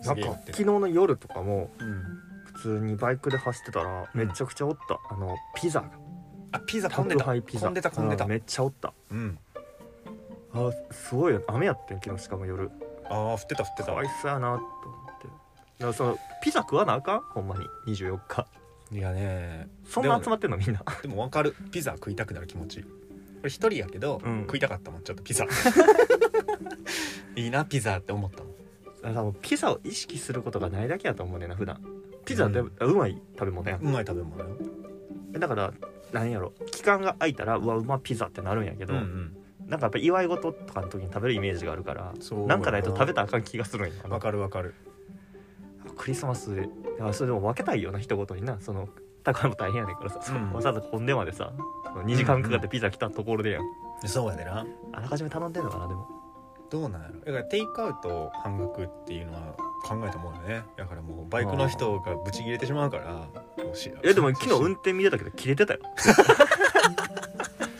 [0.03, 0.07] 日。
[0.07, 2.05] なんか昨日の夜とかもうん。
[2.53, 4.99] 普通にバイクで走ってたらめちゃくちゃおった。
[5.11, 5.90] あのピザが。
[6.53, 7.25] あピザ混宅んでた。
[7.25, 7.61] 配ピザ。
[7.62, 8.25] 混んでた混んでた。
[8.25, 8.92] うめっちゃおった。
[9.11, 9.38] うん。
[10.53, 12.70] あすごいよ雨やってん昨日しかも夜。
[13.09, 13.85] ああ降ってた降ってた。
[13.87, 14.64] かわいそうやなと
[15.81, 17.21] からそのピザ食わなあかん？
[17.21, 17.66] ほんまに。
[17.95, 18.47] 24日。
[18.93, 19.69] いやね。
[19.85, 20.57] そんな集まってんの？
[20.57, 20.83] みんな。
[21.03, 21.55] でも分かる。
[21.71, 22.83] ピザ食いたくなる気持ち。
[22.83, 22.88] こ
[23.45, 24.40] れ一人やけど、うん。
[24.43, 25.45] 食いたかったもんちょっとピザ。
[27.37, 28.43] いいなピザって思った
[29.12, 29.35] もん。
[29.40, 31.81] ピザを意識することがないだけやと思うねんな普段。
[32.25, 33.81] ピザってうまい食べ物やん。
[33.81, 34.57] うまい食べ物よ。
[35.33, 35.73] だから
[36.12, 36.53] 何やろ。
[36.71, 39.33] 期間が空いたらうわうまピザってなるんやけど、ん
[39.66, 42.57] なんかやっぱ祝い事とかの時に食べるイメージがあるからそうな。
[42.57, 44.75] んかないと食べたらあかん気がするんやわかるわかる
[46.01, 46.67] クリスマスでい
[46.99, 48.59] やそれでも分けたいよな一言にな。
[48.59, 48.89] その
[49.23, 50.51] 高も大変やねんからさ、うん。
[50.51, 51.53] わざわざ混んでまでさ
[51.95, 53.63] 2時間かかってピザ来たところでやん、
[54.07, 54.65] そうやでな。
[54.93, 56.09] あらかじめ頼んでんのかなでも。
[56.71, 57.21] どうなんやろ。
[57.21, 59.41] だからテイクアウト半額っていうのは
[59.85, 60.63] 考えたもんよね。
[60.79, 63.29] だからもうバイクの人がブチ切れてしまうから
[64.03, 65.81] えでも昨日運転見てたけど切れてたよ。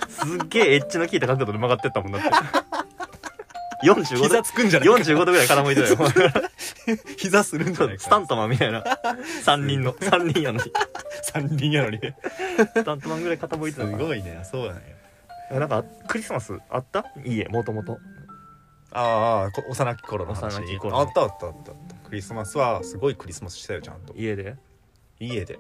[0.09, 2.29] すっげえエッジの効いた角度で曲がってったもんだって
[3.83, 4.23] 45度。
[4.25, 6.51] 膝つくんじゃないか45度ぐらい傾いてたよ。
[7.16, 8.83] 膝するんじゃないかスタントマンみたいな。
[9.45, 10.73] 3人の3人やのに。
[11.23, 12.01] 三人やのに。
[12.01, 12.16] ね
[12.75, 13.93] スタントマンぐらい傾いてすたか。
[13.93, 14.40] らごいね。
[14.51, 14.77] そうなん
[15.53, 17.05] やなんかクリスマスあった？
[17.25, 17.99] 家もともと
[18.93, 20.57] ああこ幼き頃の話。
[20.59, 21.73] 幼き頃あったあったあった
[22.09, 24.14] クリスマスはすごいクリスマスしたよちゃんと。
[24.14, 24.57] 家で？
[25.19, 25.59] 家で。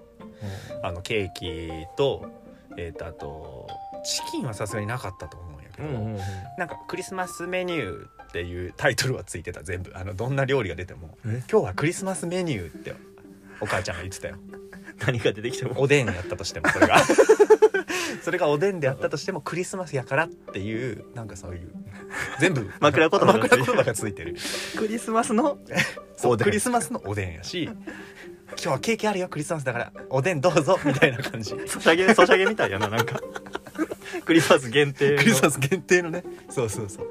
[0.82, 2.24] あのケーキと
[2.76, 3.68] えっ、とあと
[4.04, 6.20] チキンはさすがになかったと思うけど、うんうんうん。
[6.58, 9.92] なんかクリスマスメニューっていうタイトルはついてた全部。
[9.94, 11.42] あのどんな料理が出てもえ？
[11.50, 12.94] 今日はクリスマスメニューって
[13.60, 14.36] お母ちゃんが言ってたよ。
[15.06, 15.80] 何が出てきても。
[15.80, 16.98] おでんやったとしてもそれが。
[18.22, 21.70] それがおでんであったとしてもクリスマスやからっていうなんかそういう
[22.38, 24.36] 全部 枕言葉が枕言葉がついてる。
[24.76, 25.58] クリスマスの
[26.16, 26.44] そうおでん。
[26.44, 31.50] クリスマスのおでんやし今日はケーキあるよクリスマスだからおでんどうぞみたいな感じ。
[31.66, 33.20] ソシャゲソシャゲみたいやななんか
[34.24, 35.18] クリスマス限定の。
[35.18, 36.24] クリスマス限定のね。
[36.48, 37.06] そうそうそう。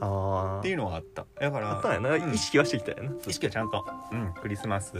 [0.00, 1.26] あっていうのはあった。
[1.40, 2.32] だからあったんやな、うん。
[2.32, 3.10] 意識はしてきたよな。
[3.26, 4.92] 意識はちゃんと、うん、クリスマス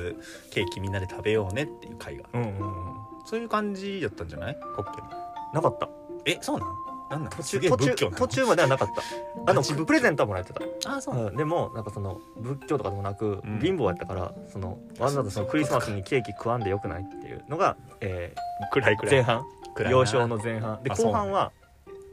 [0.50, 2.94] ケーキみんなで食べようねっていう会がうんうんうん。
[3.24, 4.58] そういう感じやったんじゃない？
[4.74, 5.08] コッケも
[5.54, 5.88] なかった。
[6.24, 6.68] えそうなん？
[7.10, 7.30] なんなん？
[7.30, 9.02] 途中途中途中まではなかった。
[9.46, 9.86] あのガチ仏教。
[9.86, 10.62] プレゼントはもらえてた。
[10.96, 13.60] あそううん、でもなんかその仏教とかでもなく、うん。
[13.60, 19.12] 貧乏やったからそのわざわざそのクリスマスにケーキ食わんでよくないっていうのが、えー、暗い暗い。
[19.12, 19.46] 前半
[19.78, 19.98] 暗いな。
[19.98, 20.82] 幼少の前半。
[20.82, 21.52] であ後半は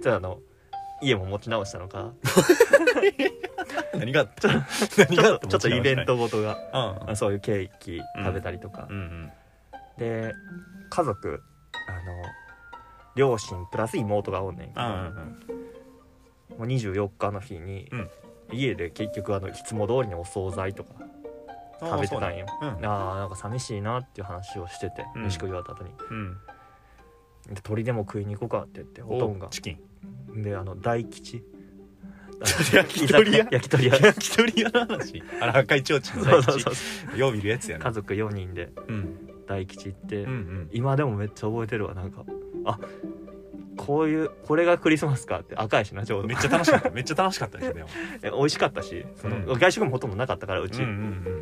[0.01, 0.39] じゃああの
[1.01, 2.11] 家も持ち直したのか？
[3.93, 4.49] 何がちょ
[4.97, 9.31] 何がちょっとちょっとイベントごとがそういうケーキ食べたりとか、うんうん。
[9.97, 10.33] で
[10.89, 11.41] 家族
[11.87, 11.99] あの
[13.15, 15.37] 両親プラス妹がおんねんけど、うんうん
[16.57, 18.09] もう24日の日に、うん。
[18.51, 20.91] 家で結局あのいつも通りにお惣菜とか
[21.81, 22.45] 食べてたんよ。
[22.61, 22.67] うん。
[22.69, 25.23] あーなんか寂しいなっていう話をしててうん。
[25.23, 25.89] 飯食い終わった後に。
[26.11, 26.33] うん。
[26.33, 26.39] で
[27.63, 29.47] 鳥でも食いに行こうかって言っておとんが。
[29.49, 29.77] チキ
[30.33, 30.41] ン。
[30.41, 31.43] であの大吉。
[32.73, 33.47] 焼き鳥屋？
[33.51, 35.23] 焼き鳥屋焼き鳥屋の話？
[35.39, 36.73] あら赤い提灯の大そうそうそう。
[37.11, 37.19] 吉。
[37.19, 37.85] よう見るやつやな。
[37.85, 39.17] 家族4人でうん。
[39.47, 40.25] 大吉行って、
[40.71, 41.93] 今でもめっちゃ覚えてるわ。
[41.93, 42.25] なんか
[42.65, 42.79] あ
[43.77, 46.27] こういうこれがクリスマスかって赤いしなちょうど。
[46.27, 46.89] めっちゃ楽しかった。
[46.89, 47.89] めっちゃ楽しかったでしょでも。
[48.23, 49.59] え美味しかったしその、うん。
[49.59, 51.41] 外食もほとんどなかったからうち、うんうん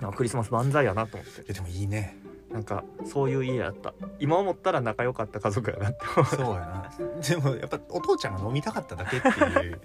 [0.00, 0.08] うん。
[0.08, 1.44] あクリスマス万歳やなと思って。
[1.48, 2.16] えでもいいね
[2.52, 3.94] なんかそういう家やった。
[4.18, 6.26] 今思ったら仲良かった家族やなって思う。
[6.26, 6.90] そうやな。
[7.20, 9.80] でもやっぱお父ちゃんが飲みたかっただけっていう。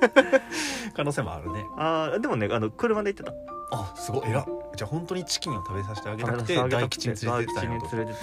[0.94, 1.64] 可能性もあるね。
[1.76, 3.34] あーでもねあの車で行ってた。
[3.76, 4.22] あすごい。
[4.26, 8.20] えらじゃあ本当にチキンを食べさせてあげたくて大吉に連れてってってくれて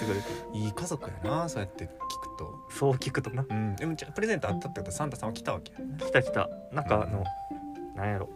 [0.52, 1.92] いい家族やなそうやって聞く
[2.36, 2.58] と。
[2.70, 5.96] そう聞くとなうんでもじゃあプレゼントあったってことはサンタさんは来たわけやね。
[5.98, 6.48] 来た来た。
[6.72, 7.24] なんかあの、
[7.94, 8.28] なんやろ。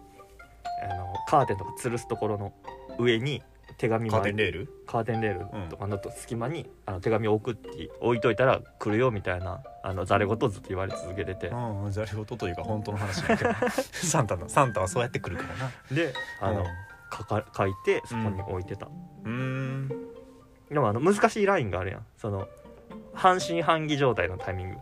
[0.84, 2.52] あのカーテンとか吊るすところの
[2.98, 3.42] 上に
[3.82, 4.68] 手紙カーテンレール？
[4.86, 5.68] カーテンレール。
[5.68, 11.48] とかの隙間にあの手紙を置くって置いといたら来るよみたいなあのざれ言ずっと言われ続けてて。
[11.48, 13.50] うんざれ言というか本当の話だけど。
[13.90, 15.72] サンタのサンタはそうやって来るからな。
[15.90, 16.64] であの、
[17.12, 18.86] 書か書いてそこに置いてた、
[19.24, 19.88] うん。
[20.70, 22.06] でもあの難しいラインがあるやん。
[22.16, 22.46] その
[23.14, 24.76] 半信半疑状態のタイミング。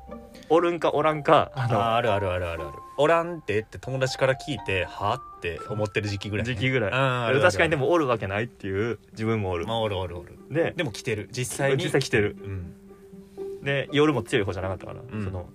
[0.51, 7.41] おるんかおらんかあのああるあるあるあるあるおらんってって友達から聞いてはって思ってる時期ぐらいね、時期ぐらい。
[7.41, 9.67] 確かにでもおるわけないっていう自分もおる。
[9.67, 10.39] まあおるおるおる。
[10.51, 11.31] ででも来てる。
[11.33, 11.83] 実際に。
[11.83, 12.37] 実際来てる。
[12.43, 13.65] うん。
[13.65, 15.25] で夜も強い方じゃなかったから、ん。
[15.25, 15.49] その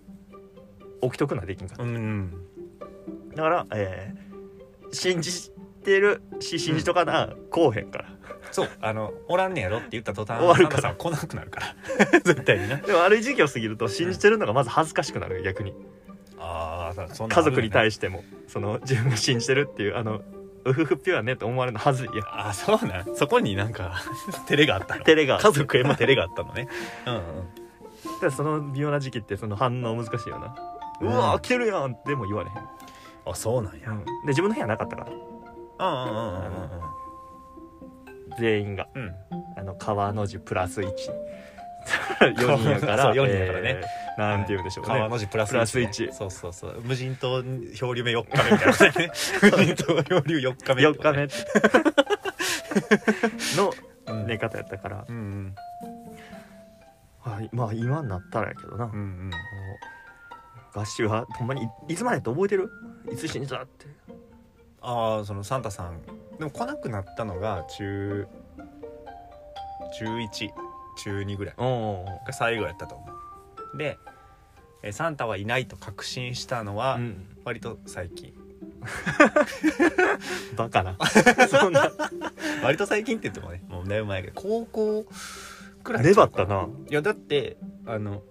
[1.03, 2.33] 起きとくのはできんかった、うんうん。
[3.35, 4.25] だから、えー
[4.91, 5.51] 信じ
[5.83, 8.05] てるし信じとかな、こうへんから。
[8.51, 8.69] そう。
[8.81, 10.95] あのおらんねやろって言った途端終わるから。
[10.95, 11.75] 来なくなるから。
[12.23, 12.77] 絶対にな。
[12.77, 15.73] でもある時期を過ぎると信じてるのがまず恥ずかしくなる逆に
[17.29, 20.21] 家族に対ししてもその自分が信じてるっていうあの
[20.65, 22.23] うふふピュアねって思われるのはずいや。
[22.23, 23.15] んあそうなん？
[23.15, 24.01] そこになんか
[24.47, 25.03] 照れがあったの？
[25.03, 26.67] 照れが家族へも照れがあったのね。
[27.05, 27.21] うんうん。
[28.21, 30.55] でその微妙な時期ってその反応難しいよな、
[31.01, 32.57] ううんわ来てるやんっても言われへん、
[33.25, 33.89] あそうなんや。
[34.23, 35.11] で自分の部屋なかったから。
[35.11, 36.69] うんうんうん
[38.37, 39.03] 全員がうん。
[39.03, 39.13] うん。
[39.57, 40.91] あの川の字プラス1
[42.19, 42.97] 4人やから。
[43.03, 44.19] そう四人やからね、えー。
[44.19, 46.81] なんて言うんでしょうね、川の字プラスプラス1、1そうそうそう。
[46.83, 47.41] 無人島
[47.75, 49.11] 漂流目4日目みたいなね。
[49.41, 51.27] 無人島漂流4日目4日目
[53.57, 53.73] の
[54.07, 55.55] 目寝方やったから、うんうん。
[57.31, 57.49] はい。
[57.51, 59.29] まあ今になったらやけどな、もうんうん。
[59.29, 59.31] う
[60.79, 62.69] 合衆はほんまにいいつまでって覚えてる？
[63.11, 63.85] いつ死んだって。
[64.81, 66.01] ああそのサンタさん。
[66.37, 68.27] でも来なくなったのが中
[69.97, 70.49] 中1
[70.97, 71.55] 中2ぐらい。
[71.57, 73.05] が最後やったと思
[73.73, 73.77] う。
[73.77, 73.97] で
[74.83, 77.27] えサンタはいないと確信したのはうん。
[77.43, 78.33] 割と最近、
[80.55, 80.97] バカ な。
[81.47, 81.91] そんな。
[82.63, 85.05] 割と最近って言ってもねもうだいぶ前やけど高校
[85.83, 86.67] くらいちゃ粘うかったな。
[86.89, 88.23] いやだってあの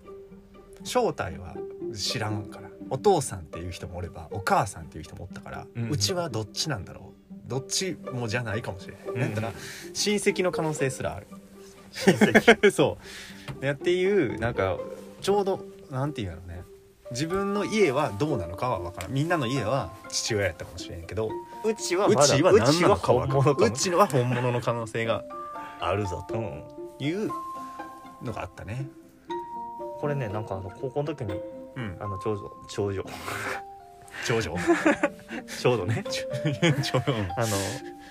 [0.84, 1.54] 正体は
[1.94, 2.64] 知らんから。
[2.90, 5.96] お父さんっていう人もおればお母さんっていう人もおったから、ううん。
[5.96, 7.14] ちはどっちなんだろう。
[7.48, 9.52] どっちもじゃないかもしれない、うんだったら
[9.92, 11.26] 親戚の可能性すらある
[12.06, 12.96] 親 戚そ
[13.60, 13.64] う。
[13.64, 14.76] や っていうなんか
[15.20, 16.62] ちょうどなんていうんやろね。
[17.10, 19.12] 自分の家はどうなのかは分からん。
[19.12, 21.28] みんなの家は父親やったかもしれんけど
[21.64, 23.66] うちはうまだちは何なのかうちは本分からん物かも。
[23.66, 25.22] うちのは本物の可能性が
[25.80, 26.34] あるぞと。
[26.34, 26.64] うん。
[26.98, 27.28] いう
[28.22, 28.86] のがあったね。
[30.00, 31.40] これねなんかあの高校の時に
[31.76, 31.96] うん。
[32.00, 33.04] あの長女長女。
[34.26, 34.54] 長女？
[35.62, 36.04] 長女 ね。
[36.82, 37.18] 長女。
[37.18, 37.46] うんあの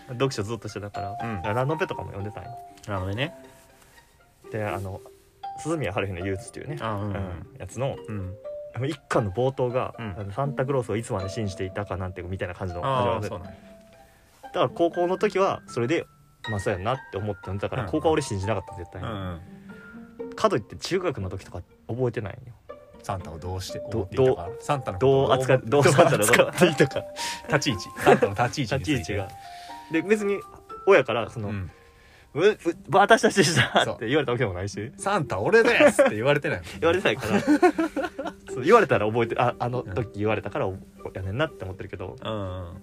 [0.10, 1.42] 読書ずっとしてたから、うん。
[1.42, 2.58] ラノベとかも読んでたんよ。
[2.88, 3.36] なのでね
[4.54, 5.02] であの
[5.60, 7.08] 鈴宮春日の憂鬱っていうね、あうん。
[7.08, 7.16] うん
[7.60, 8.34] やつのうん。
[8.76, 10.16] あの一巻の冒頭が、うん。
[10.18, 13.56] あのサンタクロースをいつまで信じていたかなんてみたいな感じの始まるんでああそうなんや。
[14.44, 16.06] だから高校の時はそれで
[16.50, 17.90] まあそうやんなって思って読んでたから、うん。
[17.90, 19.42] 高校は俺信じなかった絶対に、うん
[20.36, 22.54] かといって中学の時とか覚えてないんよ。
[23.04, 24.50] サンタをどうしてど思っていたか。
[24.60, 27.04] サンタのことをどう扱っどう扱ったら扱っていたか。
[27.50, 27.90] 立ち位置。
[28.00, 29.28] サンタの立ち位置につち位置が。
[29.92, 30.40] で別に
[30.88, 31.72] 親からその、うん
[32.36, 32.58] うう
[32.90, 34.92] 私たちでしたそうって言われたわけでもないし。
[34.98, 37.42] サンタ俺ですって言われてないもん言われてないから。
[38.54, 42.82] そう言われたら覚えてああの時言われたからやねんなって思ってるけど、うんうん。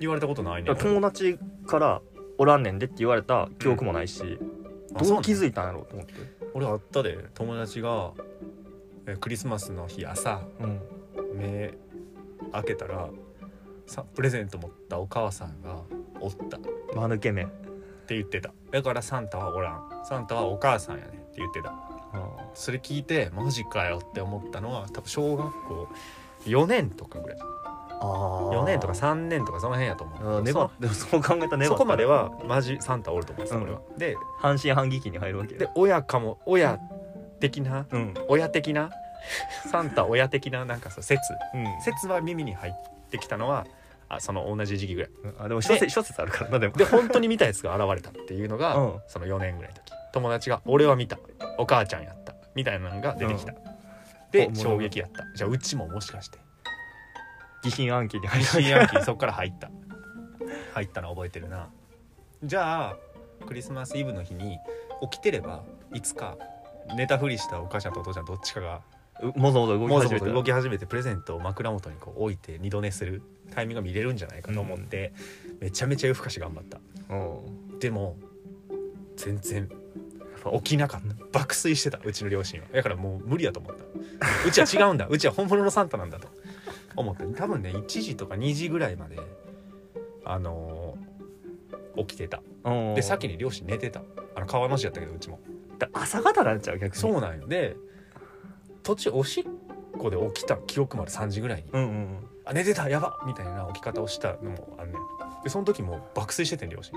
[0.00, 0.74] 言われたことないね。
[0.74, 2.02] 友達から
[2.38, 4.22] おらんねんでって言われた記憶もないし、
[4.94, 6.14] あいどう気づいたんやろうと思って。
[6.54, 8.12] 俺あったで友達が
[9.06, 10.42] えクリスマスの日朝。
[10.60, 10.80] うん。
[11.36, 11.72] 目
[12.52, 13.08] 開けたら
[13.86, 15.80] さプレゼント持ったお母さんが
[16.20, 16.58] おった。
[16.94, 17.46] 間抜け目
[18.14, 18.50] 言ってた。
[18.70, 19.82] だからサンタはおらん。
[20.04, 21.74] サンタはお母さんやねって言ってた。
[22.54, 25.88] それ聞いてマジかよって思ったのは多分小学校
[26.46, 27.38] 4年とかぐらい。
[27.40, 28.60] あー。
[28.60, 30.44] 4年とか3年とかその辺やと思う。
[30.44, 33.62] でもそう考えたら粘ったらそこまではマジサンタおると思うんですうん。
[33.62, 33.80] 俺は。
[33.96, 36.78] で半信半疑期に入るわけで親かも親
[37.38, 38.14] 的なうん。
[38.28, 38.90] 親的な
[39.70, 41.20] サンタ親的ななんかそう説。
[41.54, 41.66] うん。
[41.82, 42.72] 説は耳に入っ
[43.10, 43.66] てきたのは
[44.10, 45.10] あその同じ時期ぐらい。
[45.38, 46.76] あでも諸説諸説あるからなでも。
[46.76, 49.00] で本当に見たやつが現れたっていうのが、うん。
[49.06, 49.92] その4年ぐらいの時。
[50.12, 51.18] 友達が「俺は見た。
[51.58, 53.54] お母ちゃんやった」みたいなのが出てきた、
[54.32, 55.24] でおもろい衝撃やった。
[55.34, 56.38] じゃあうちももしかして。
[57.62, 59.70] 疑心暗鬼に入疑る心暗鬼そっから入った。
[60.74, 61.68] 入ったの覚えてるな。
[62.42, 62.96] じゃあ
[63.46, 64.58] クリスマスイブの日に
[65.02, 66.36] 起きてればいつか
[66.96, 68.80] 寝たふりしたお母ちゃんとお父ちゃんどっちかが
[69.22, 75.12] うもぞもぞ動き始めたもぞ動き始めてプレゼントを枕元にこう置いて二度寝するタイミングが見れるんじゃないかと思って、
[75.60, 76.80] めちゃめちゃ夜更かし頑張った。
[77.10, 77.16] う。
[77.74, 78.16] んでも
[79.16, 79.68] 全然
[80.54, 81.38] 起きなかった。
[81.38, 82.66] 爆睡してたうちの両親は。
[82.72, 83.84] だからもう無理だと思った。
[84.46, 85.06] うちは違うんだ。
[85.10, 86.28] うちは本物のサンタなんだと。
[86.96, 87.24] 思って。
[87.26, 89.18] 多分ね1時とか2時ぐらいまで
[90.24, 91.10] あのー
[92.06, 92.42] 起きてた。
[92.64, 92.70] う。
[92.70, 94.02] んで先に両親寝てた。
[94.34, 95.40] あの川の字やったけどうちも。
[95.78, 96.98] だ朝方なんちゃう逆に。
[96.98, 97.46] そうなんよ。
[97.46, 97.76] で
[98.82, 99.44] 途中おしっ
[99.98, 101.70] こで起きた記憶まで3時ぐらいに。
[101.72, 102.16] うんうん
[102.50, 105.42] あ寝てたやばみたいな起き方をしたのもあんねん。
[105.44, 106.92] でその時も爆睡しててん両親。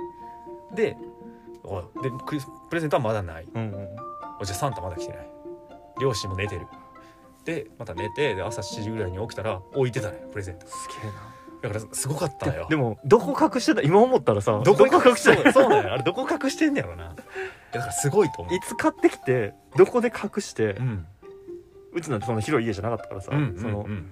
[0.74, 0.98] で
[1.64, 3.46] おいでクリスプレゼントはまだない。
[3.54, 3.88] うんうん。
[4.42, 5.28] おじゃあサンタまだ来てない。
[6.02, 6.66] 両親も寝てる。
[7.46, 10.66] でまた寝てで朝7時ぐらいに起きたら置いてたねプレゼント。
[10.66, 11.14] すげえな。
[11.62, 12.68] だからすごかったよ。
[12.70, 13.82] でもどこ隠してた？
[13.84, 17.16] 今思ったらさどこ隠してそうそうなんやあれどこ隠してんねやろな。
[17.72, 18.56] だからすごいと思う。
[18.56, 21.06] いつ買ってきてどこで隠してうん。
[21.94, 23.86] うちなんてその広い家じゃなかったからさ、うんそのうん。
[23.86, 24.12] うん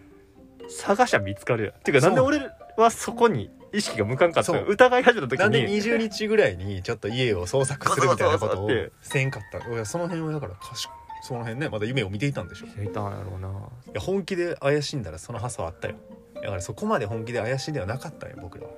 [0.72, 1.74] 探しゃ見つかるやん。
[1.84, 2.02] ていう。
[2.02, 4.70] かなんで俺はそこに意識が向かんかったのそう。
[4.70, 5.44] 疑い始めた時に。
[5.44, 8.70] なんで20日ぐらいにちょっと家を捜索するみたいなことを
[9.02, 9.68] せんかった。
[9.70, 10.88] いやその辺はだからかし
[11.24, 12.82] その辺ねまだ夢を見ていたんでしょ。
[12.82, 13.50] いいたんやろうな。
[13.94, 15.96] や本気で怪しんだらその発想あったよ。
[16.36, 18.72] だからそこまで本気で怪しんではなかったよ僕らは。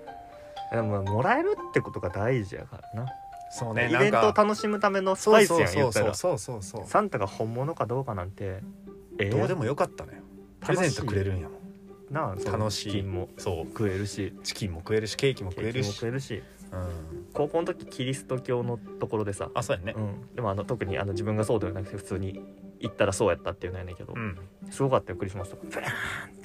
[0.71, 3.09] でももらえるってことが大事やからな。
[3.51, 6.13] そうイベントを楽しむためのスパイスやん言ったら。
[6.15, 6.81] そうそうそう。
[6.81, 8.61] そうサンタが本物かどうかなんて。
[9.19, 10.19] ええどうでもよかったのよ
[10.59, 11.62] プレゼントくれるんやもん
[12.13, 12.91] な楽しい。
[12.91, 15.91] チキンもそう食えるしチキンも食えるしケーキも食えるし。
[15.91, 16.43] 食えるし。
[16.71, 17.25] うん。
[17.33, 19.49] 高校の時キリスト教のところでさ。
[19.53, 19.93] あそうやね。
[19.97, 22.39] うん、でもあの特にあの自分がそうではなくて普通に
[22.79, 24.37] 行ったらそうやったっていうのやねんけど、うん。
[24.71, 25.63] すごかったよクリスマスとか。
[25.69, 26.35] ブラーンっ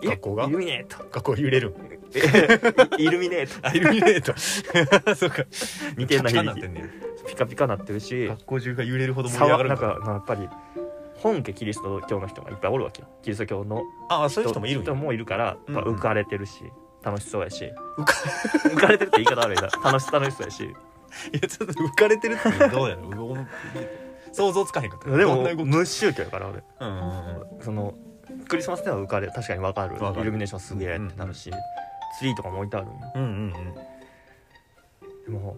[0.00, 0.08] て。
[0.08, 0.44] 学校が？
[0.44, 1.04] イルミネート。
[1.10, 1.74] 学校揺れるん？
[2.98, 3.60] イルミネート。
[3.68, 4.34] あイルミネート。
[5.14, 5.44] そうか。
[5.96, 7.28] 似てんな響き。
[7.28, 8.26] ピカピカなってるし。
[8.26, 10.48] 学校中が揺れるほど盛り上がるなんかやっぱり
[11.18, 13.08] 本家キリスト教の人がいっぱいおるわけよ。
[13.22, 14.84] キリスト教のああそういう人もいるんや。
[14.84, 16.62] 人もいるからうんやっぱ浮かれてるし
[17.02, 17.64] 楽しそうやし。
[17.96, 18.12] 浮か
[18.70, 19.62] 浮かれてるって言い方悪いな。
[19.84, 20.64] 楽し楽しそうやし。
[20.64, 20.68] い
[21.32, 23.46] やちょっと浮かれてるってどうやろう
[24.32, 25.10] 想像つかへんかった。
[25.16, 25.64] でもどんな動き。
[25.64, 26.62] 無宗教やから俺。
[26.80, 27.62] うんうんうん。
[27.62, 27.94] その
[28.48, 29.94] クリスマスでは浮かれ確かに分かる。
[30.02, 30.22] わかる。
[30.22, 31.50] イルミネーションすげえってなるし、
[32.18, 32.94] ツリーとかも置いてあるんよ。
[33.14, 33.52] うんうん
[35.24, 35.56] でも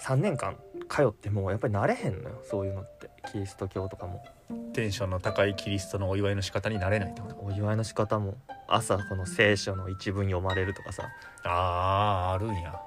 [0.00, 0.56] 3年間
[0.90, 3.08] 通ってもやっぱり慣れへんのよそういうのって。
[3.32, 4.22] キリスト教とかも。
[4.24, 4.35] うん
[4.72, 7.36] テンションの高いキリストのお祝いの仕方になれないってこと？
[7.42, 8.36] お祝いの仕方も
[8.68, 11.08] 朝この聖書の一文読まれるとかさ。
[11.44, 12.80] あああるんや。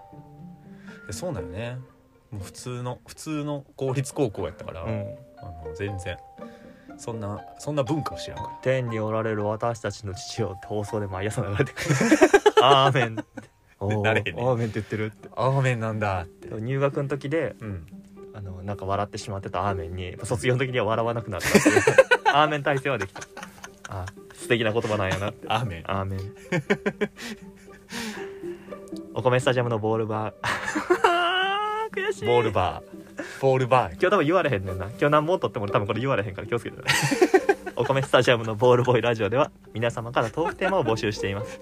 [1.08, 1.78] でそうだよね。
[2.32, 5.16] もう普通の普通の公立高校やったから、うん。
[5.38, 6.18] あの全然。
[6.98, 8.50] そんなそんな文化を知らんから。
[8.62, 11.96] 天におられる私たちの父よって放送で毎朝流れてくる。
[12.62, 13.50] アーメンって。
[13.80, 15.30] おーなれへんねアーメンって言ってるって。
[15.36, 16.50] アーメンなんだって。
[16.62, 17.88] 入学の時でうん
[18.40, 21.82] あのなんか笑ってしまってたアーメンに卒業の時には笑わなくなったっていう。
[22.34, 23.22] アーメン体制はできた。
[23.90, 25.46] あ素敵な言葉なんやなって。
[25.50, 25.84] アーメン。
[25.92, 26.20] アーメン。
[29.14, 30.34] お米スタジアムのボールバー。
[31.92, 32.26] 悔しい。
[32.26, 33.42] ボールバー。
[33.42, 33.92] ボールバー。
[33.94, 34.86] 今日多分言われへんねんな。
[34.86, 36.84] 今日何本取っても俺多分これ言われへんから気をつけてね。
[37.76, 41.60] お米スタジアムのボールボーイラジオでは皆様からトークテーマを募集しています。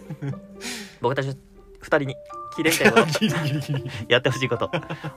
[1.01, 1.35] 僕たち
[1.79, 2.15] 二人に
[2.57, 4.65] 聞いてみたいことギリギリギリやってほしいこと。
[4.65, 4.69] お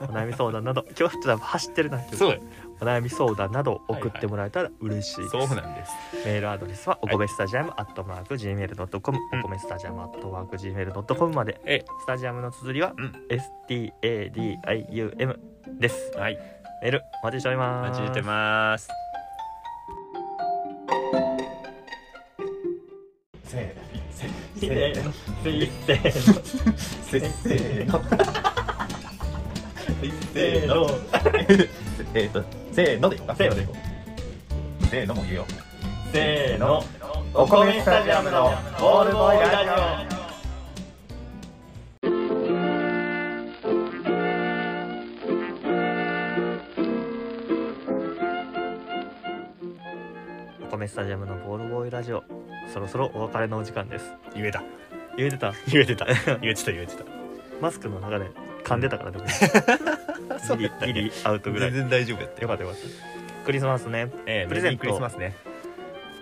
[0.05, 2.29] 悩み相談など今日ちょっと走ってるなそう。
[2.31, 2.37] や
[2.79, 5.91] お悩み相談などを送ってもらえたら嬉しいです、そうなんです。
[6.25, 11.83] メールアドレスはお米スタジアムアットマーク Gmail.com、うんお米スタジアムアットマーク Gmail.com までえ。
[12.01, 13.13] スタジアムの綴りは、うん。
[13.69, 15.39] STADIUM
[15.79, 16.11] です。
[16.17, 16.37] はい。
[16.83, 17.99] メールお待ちしておりおます。
[17.99, 18.89] 待ちしてます。
[23.43, 25.11] せせーのせーの。
[25.41, 25.67] せー
[27.87, 27.99] の。
[30.33, 30.89] せーの。
[32.13, 33.09] えっとせーの。
[33.09, 33.73] でいこうかせーのでいこ
[34.89, 35.45] せーのも言うよ。
[36.11, 36.83] せーの。
[37.33, 39.71] お米スタジアムのボールボーイラジオ。
[50.65, 52.23] お米スタジアムのボールボーイラジオ
[52.73, 54.13] そろそろお別れのお時間です。
[54.35, 54.63] 言えた。
[55.17, 55.53] 言えてた？
[55.67, 56.05] 言えてた。
[56.41, 57.03] 言えてた言えてた。
[57.61, 58.31] マスクの中で
[58.63, 59.25] 噛んでたからでも
[60.57, 61.71] ギリギリアウトぐらい。
[61.71, 62.47] 全然大丈夫やったよ。
[62.47, 63.45] かったよかった。
[63.45, 64.09] クリスマスね。
[64.25, 64.77] ええプレゼント。
[64.77, 65.35] メリークリスマスね。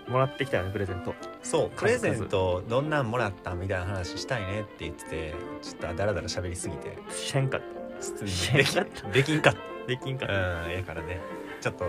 [0.07, 1.13] もらってきたよねプレゼント。
[1.43, 6.97] そうプレゼントどんなんもらったみたいな話したいねって言っててちょっとダラダラ喋りすぎて。
[7.11, 7.61] しへんかっ
[8.25, 9.07] しへんかった。
[9.09, 9.59] できんかった。
[9.87, 10.33] できんかった。
[10.33, 10.37] う
[10.67, 11.19] んええからね。
[11.61, 11.85] ちょっと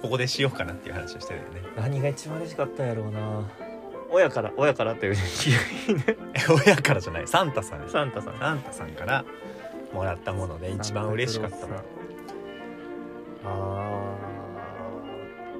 [0.00, 1.62] ここでしようかなっていう話をしてるよね。
[1.76, 3.48] 何が一番嬉しかったんやろうな
[4.12, 5.20] 親から親からっていうね
[6.64, 7.26] 親からじゃない。
[7.26, 7.88] サンタさん。
[7.88, 8.38] サンタさん。
[8.38, 9.24] サンタさんから
[9.92, 11.56] もらったもので一番嬉しかった
[13.44, 14.16] あ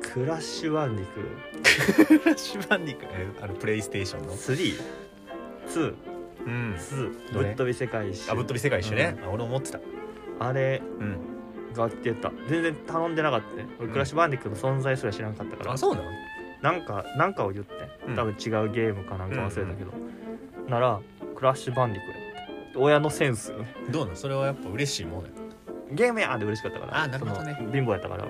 [0.00, 5.94] ークラッシュバンディククラッシュバンディクえあのプレイステーションの？3?2?
[6.44, 6.74] うん。
[6.74, 7.48] 2どれ？
[7.48, 8.30] ぶっ飛び世界一周。
[8.32, 9.80] あぶっ飛び世界一周ね、あ俺も持ってた。
[10.40, 11.16] あれうん。
[11.72, 12.30] が来てた。
[12.48, 13.66] 全然頼んでなかったね。
[13.80, 16.10] 俺クラッシュバンディクの存在すら知らなかったから、あそうなの？
[16.62, 17.74] なんかなんかを言って
[18.06, 18.16] うん。
[18.16, 19.92] 多分違うゲームかなんか忘れたけど、
[20.68, 21.00] なら
[21.34, 23.74] クラッシュバンディクやって親のセンスよね。
[23.90, 24.16] どうなの？
[24.16, 25.30] それはやっぱ嬉しいもんね
[25.90, 27.54] ゲームやーで嬉しかったからあなるほどね。
[27.72, 28.26] 貧乏やったから。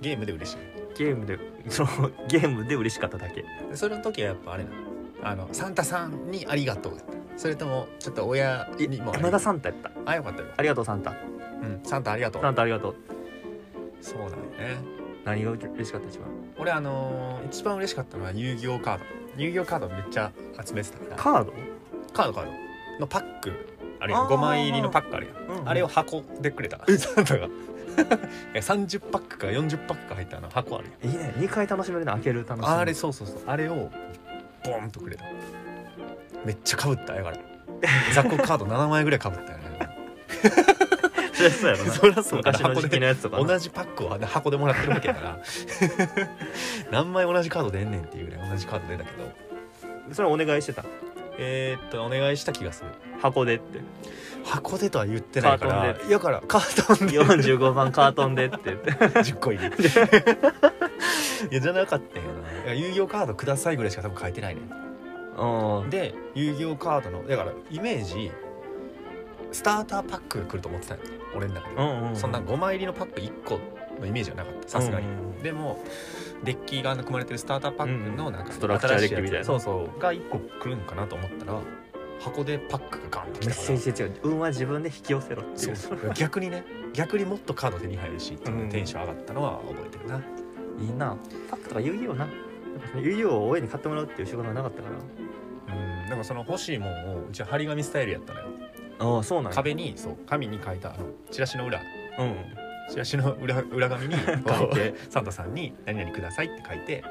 [0.00, 0.58] ゲームで嬉しい。
[0.98, 1.38] ゲームで
[1.68, 3.42] そのゲームで嬉しかっただけ。
[3.42, 4.70] でそれの時はやっぱあれな
[5.22, 6.96] あのサンタさんにありがとう
[7.36, 9.90] それともちょっと親にも山田サンタやった。
[10.04, 10.48] あよかったよ。
[10.56, 11.10] ありがとうサンタ。
[11.10, 12.42] うんサンタありがとう。
[12.42, 12.94] サンタありがとう。
[14.02, 14.36] そうだよね。
[15.24, 16.28] 何が嬉しかった一番？
[16.64, 19.04] 俺あのー一番嬉しかったのは遊戯王カード。
[19.36, 20.32] 遊戯王カードめっちゃ
[20.66, 21.52] 集めてたからカード？
[22.14, 22.50] カードカード
[23.00, 23.52] のパック
[24.00, 24.22] あれやん。
[24.22, 24.34] あー。
[24.34, 25.36] 5枚入りのパックあるやん。
[25.36, 25.68] うんうん。
[25.68, 26.78] あれを箱でくれた。
[26.96, 27.48] サンタがい
[28.54, 30.48] や30パックか40パックか入ったあの。
[30.48, 31.12] 箱あるやん。
[31.12, 31.34] いいね。
[31.36, 32.12] 2回楽しめるね。
[32.12, 32.72] 開ける楽しみ。
[32.72, 33.42] あれそうそうそう。
[33.46, 33.90] あれを
[34.64, 35.24] ボンとくれた。
[36.46, 37.36] めっちゃかぶったやから
[38.14, 39.64] 雑魚カード7枚ぐらいかぶったよね。
[40.78, 40.83] そ
[41.42, 41.92] りゃそうやろな。
[41.94, 42.38] そりゃそう。
[42.38, 43.44] 昔の時期のやつとかな。
[43.44, 45.38] 同じパックを箱でもらってるわけやから。
[46.90, 49.32] 何枚同じカード出んねんっていうぐらい同じカード出たけど。
[50.12, 50.84] それお願いしてた？
[51.38, 52.90] えー、っとお願いした気がする。
[53.20, 53.80] 箱でって。
[54.44, 55.96] 箱でとは言ってないから。
[56.06, 57.18] いやからカートンで。
[57.18, 58.58] 45番カートンでって。
[58.64, 59.74] 言って10個入り
[61.50, 62.44] いやじゃなかったよな。
[62.72, 64.62] 遊戯王カードくださいぐらいしか多分書いてないね
[65.36, 68.30] うんで遊戯王カードのだからイメージ
[69.54, 71.76] スターターパックが来ると思ってたよね俺の中で。
[71.76, 72.16] は、うんうん。
[72.16, 73.60] そんな5枚入りのパック1個
[74.00, 74.68] のイメージはなかった。
[74.68, 75.12] さすがに、うん。
[75.18, 75.78] うんでも
[76.42, 79.44] デッキが組まれてるスターターパックのなんかストラクチャーデッキみたいな。
[79.44, 80.00] そうそう。
[80.00, 81.60] が1個来るんかなと思ったら
[82.20, 83.78] 箱でパックがガンって来メッたから。
[83.78, 84.20] セージで違う。
[84.22, 86.12] 運は自分で引き寄せろっていそううそう。
[86.14, 90.18] 逆にね逆にもっとカード手に入るしっていうテンション上がったのは覚えてるな、
[90.80, 91.16] いいな。
[91.50, 92.28] パックとか遊戯王な。
[92.96, 95.74] 遊戯王を親に買ってもらうっていう仕事がなかったから。
[95.74, 96.08] うん。
[96.08, 98.46] でもその欲しいもんをうちは張り紙スタイルやったのよ
[98.98, 99.56] ああそうなんや。
[99.56, 101.80] 壁にそう紙に書いたあのチラシの裏。
[102.18, 102.36] うん
[102.90, 104.14] チラシの裏裏紙に
[104.44, 104.94] こ書いうて。
[105.08, 107.02] サンタさんに「何々ください」って書いて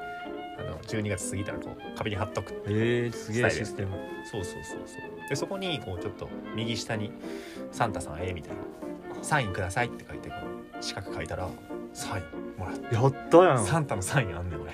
[0.59, 3.97] あの12月過ぎたらこう壁に貼っとくえー、すげえシステム。
[4.23, 5.29] そうそうそうそう。
[5.29, 7.11] でそこにこうちょっと右下に
[7.71, 8.57] 「サンタさんへ」みたいな
[9.23, 10.36] 「サインください」って書いてこ
[10.79, 11.47] う四角書いたら
[11.93, 12.93] サインもらって。
[12.95, 13.65] やったやん。
[13.65, 14.73] サンタのサインあんねん俺。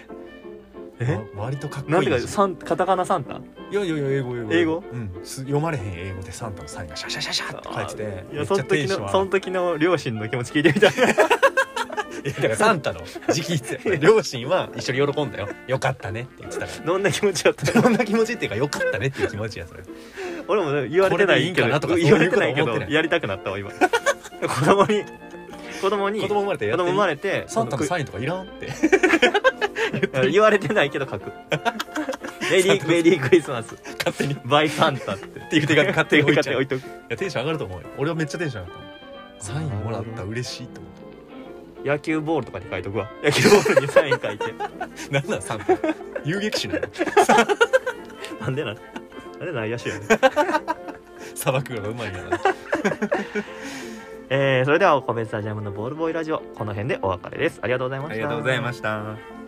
[0.99, 1.16] え？
[1.36, 3.39] わ割とかっこないんていかサンカタカナサンタ？
[3.72, 4.53] いやいやいや英語英語。
[4.53, 4.84] 英語？
[4.91, 5.11] うん。
[5.24, 7.70] す読まれへん英語でサンタのサインがシャシャシャシャって。
[7.74, 7.95] 書いて
[8.32, 10.91] てやその時のその時の両親の気持ち聞いてみたい。
[12.20, 12.99] だからサンタの
[13.30, 15.47] 直筆や両親は一緒に喜んだよ。
[15.67, 17.72] よかったねって言ってたかどんな気持ちだった？
[17.72, 19.84] らどんな気持ちっていうかよかったねっていう気持ちやそれ。
[20.47, 23.70] 俺もね言われてないけどいかなとか言われてないけどやりたくなったわ今。
[23.72, 25.05] 子供に
[25.82, 28.70] 子供に子供生まれて子供生まれてサンタのサインとかいらんって。
[30.30, 31.32] 言われてないけど書く
[32.50, 33.76] メリー メリークリスマス。
[33.97, 34.34] 勝手に。
[34.34, 35.68] っバイサンタってていう。
[35.68, 36.54] 手紙勝手に置いちゃう。
[36.54, 37.88] い置いとくやテンション上がると思うよ。
[37.97, 38.80] 俺はめっちゃテンション上がっ
[39.39, 43.10] たサインもらった嬉しいと思って野球ボールとかに書いとくわ。
[43.24, 44.54] 野球ボールにサイン書いて。
[45.12, 45.60] なんなんサン？
[45.60, 45.66] タ
[46.26, 46.88] 遊撃手なの？
[48.41, 50.06] なんでなんなんで内野手やね。
[50.06, 50.08] ん
[51.36, 52.20] 砂漠がうまいな。
[54.32, 57.60] えー、それではお米スタジアムのボールボーイラジオこの辺でお別れです。
[57.62, 58.14] ありがとうございました。
[58.14, 59.39] ありがとうございました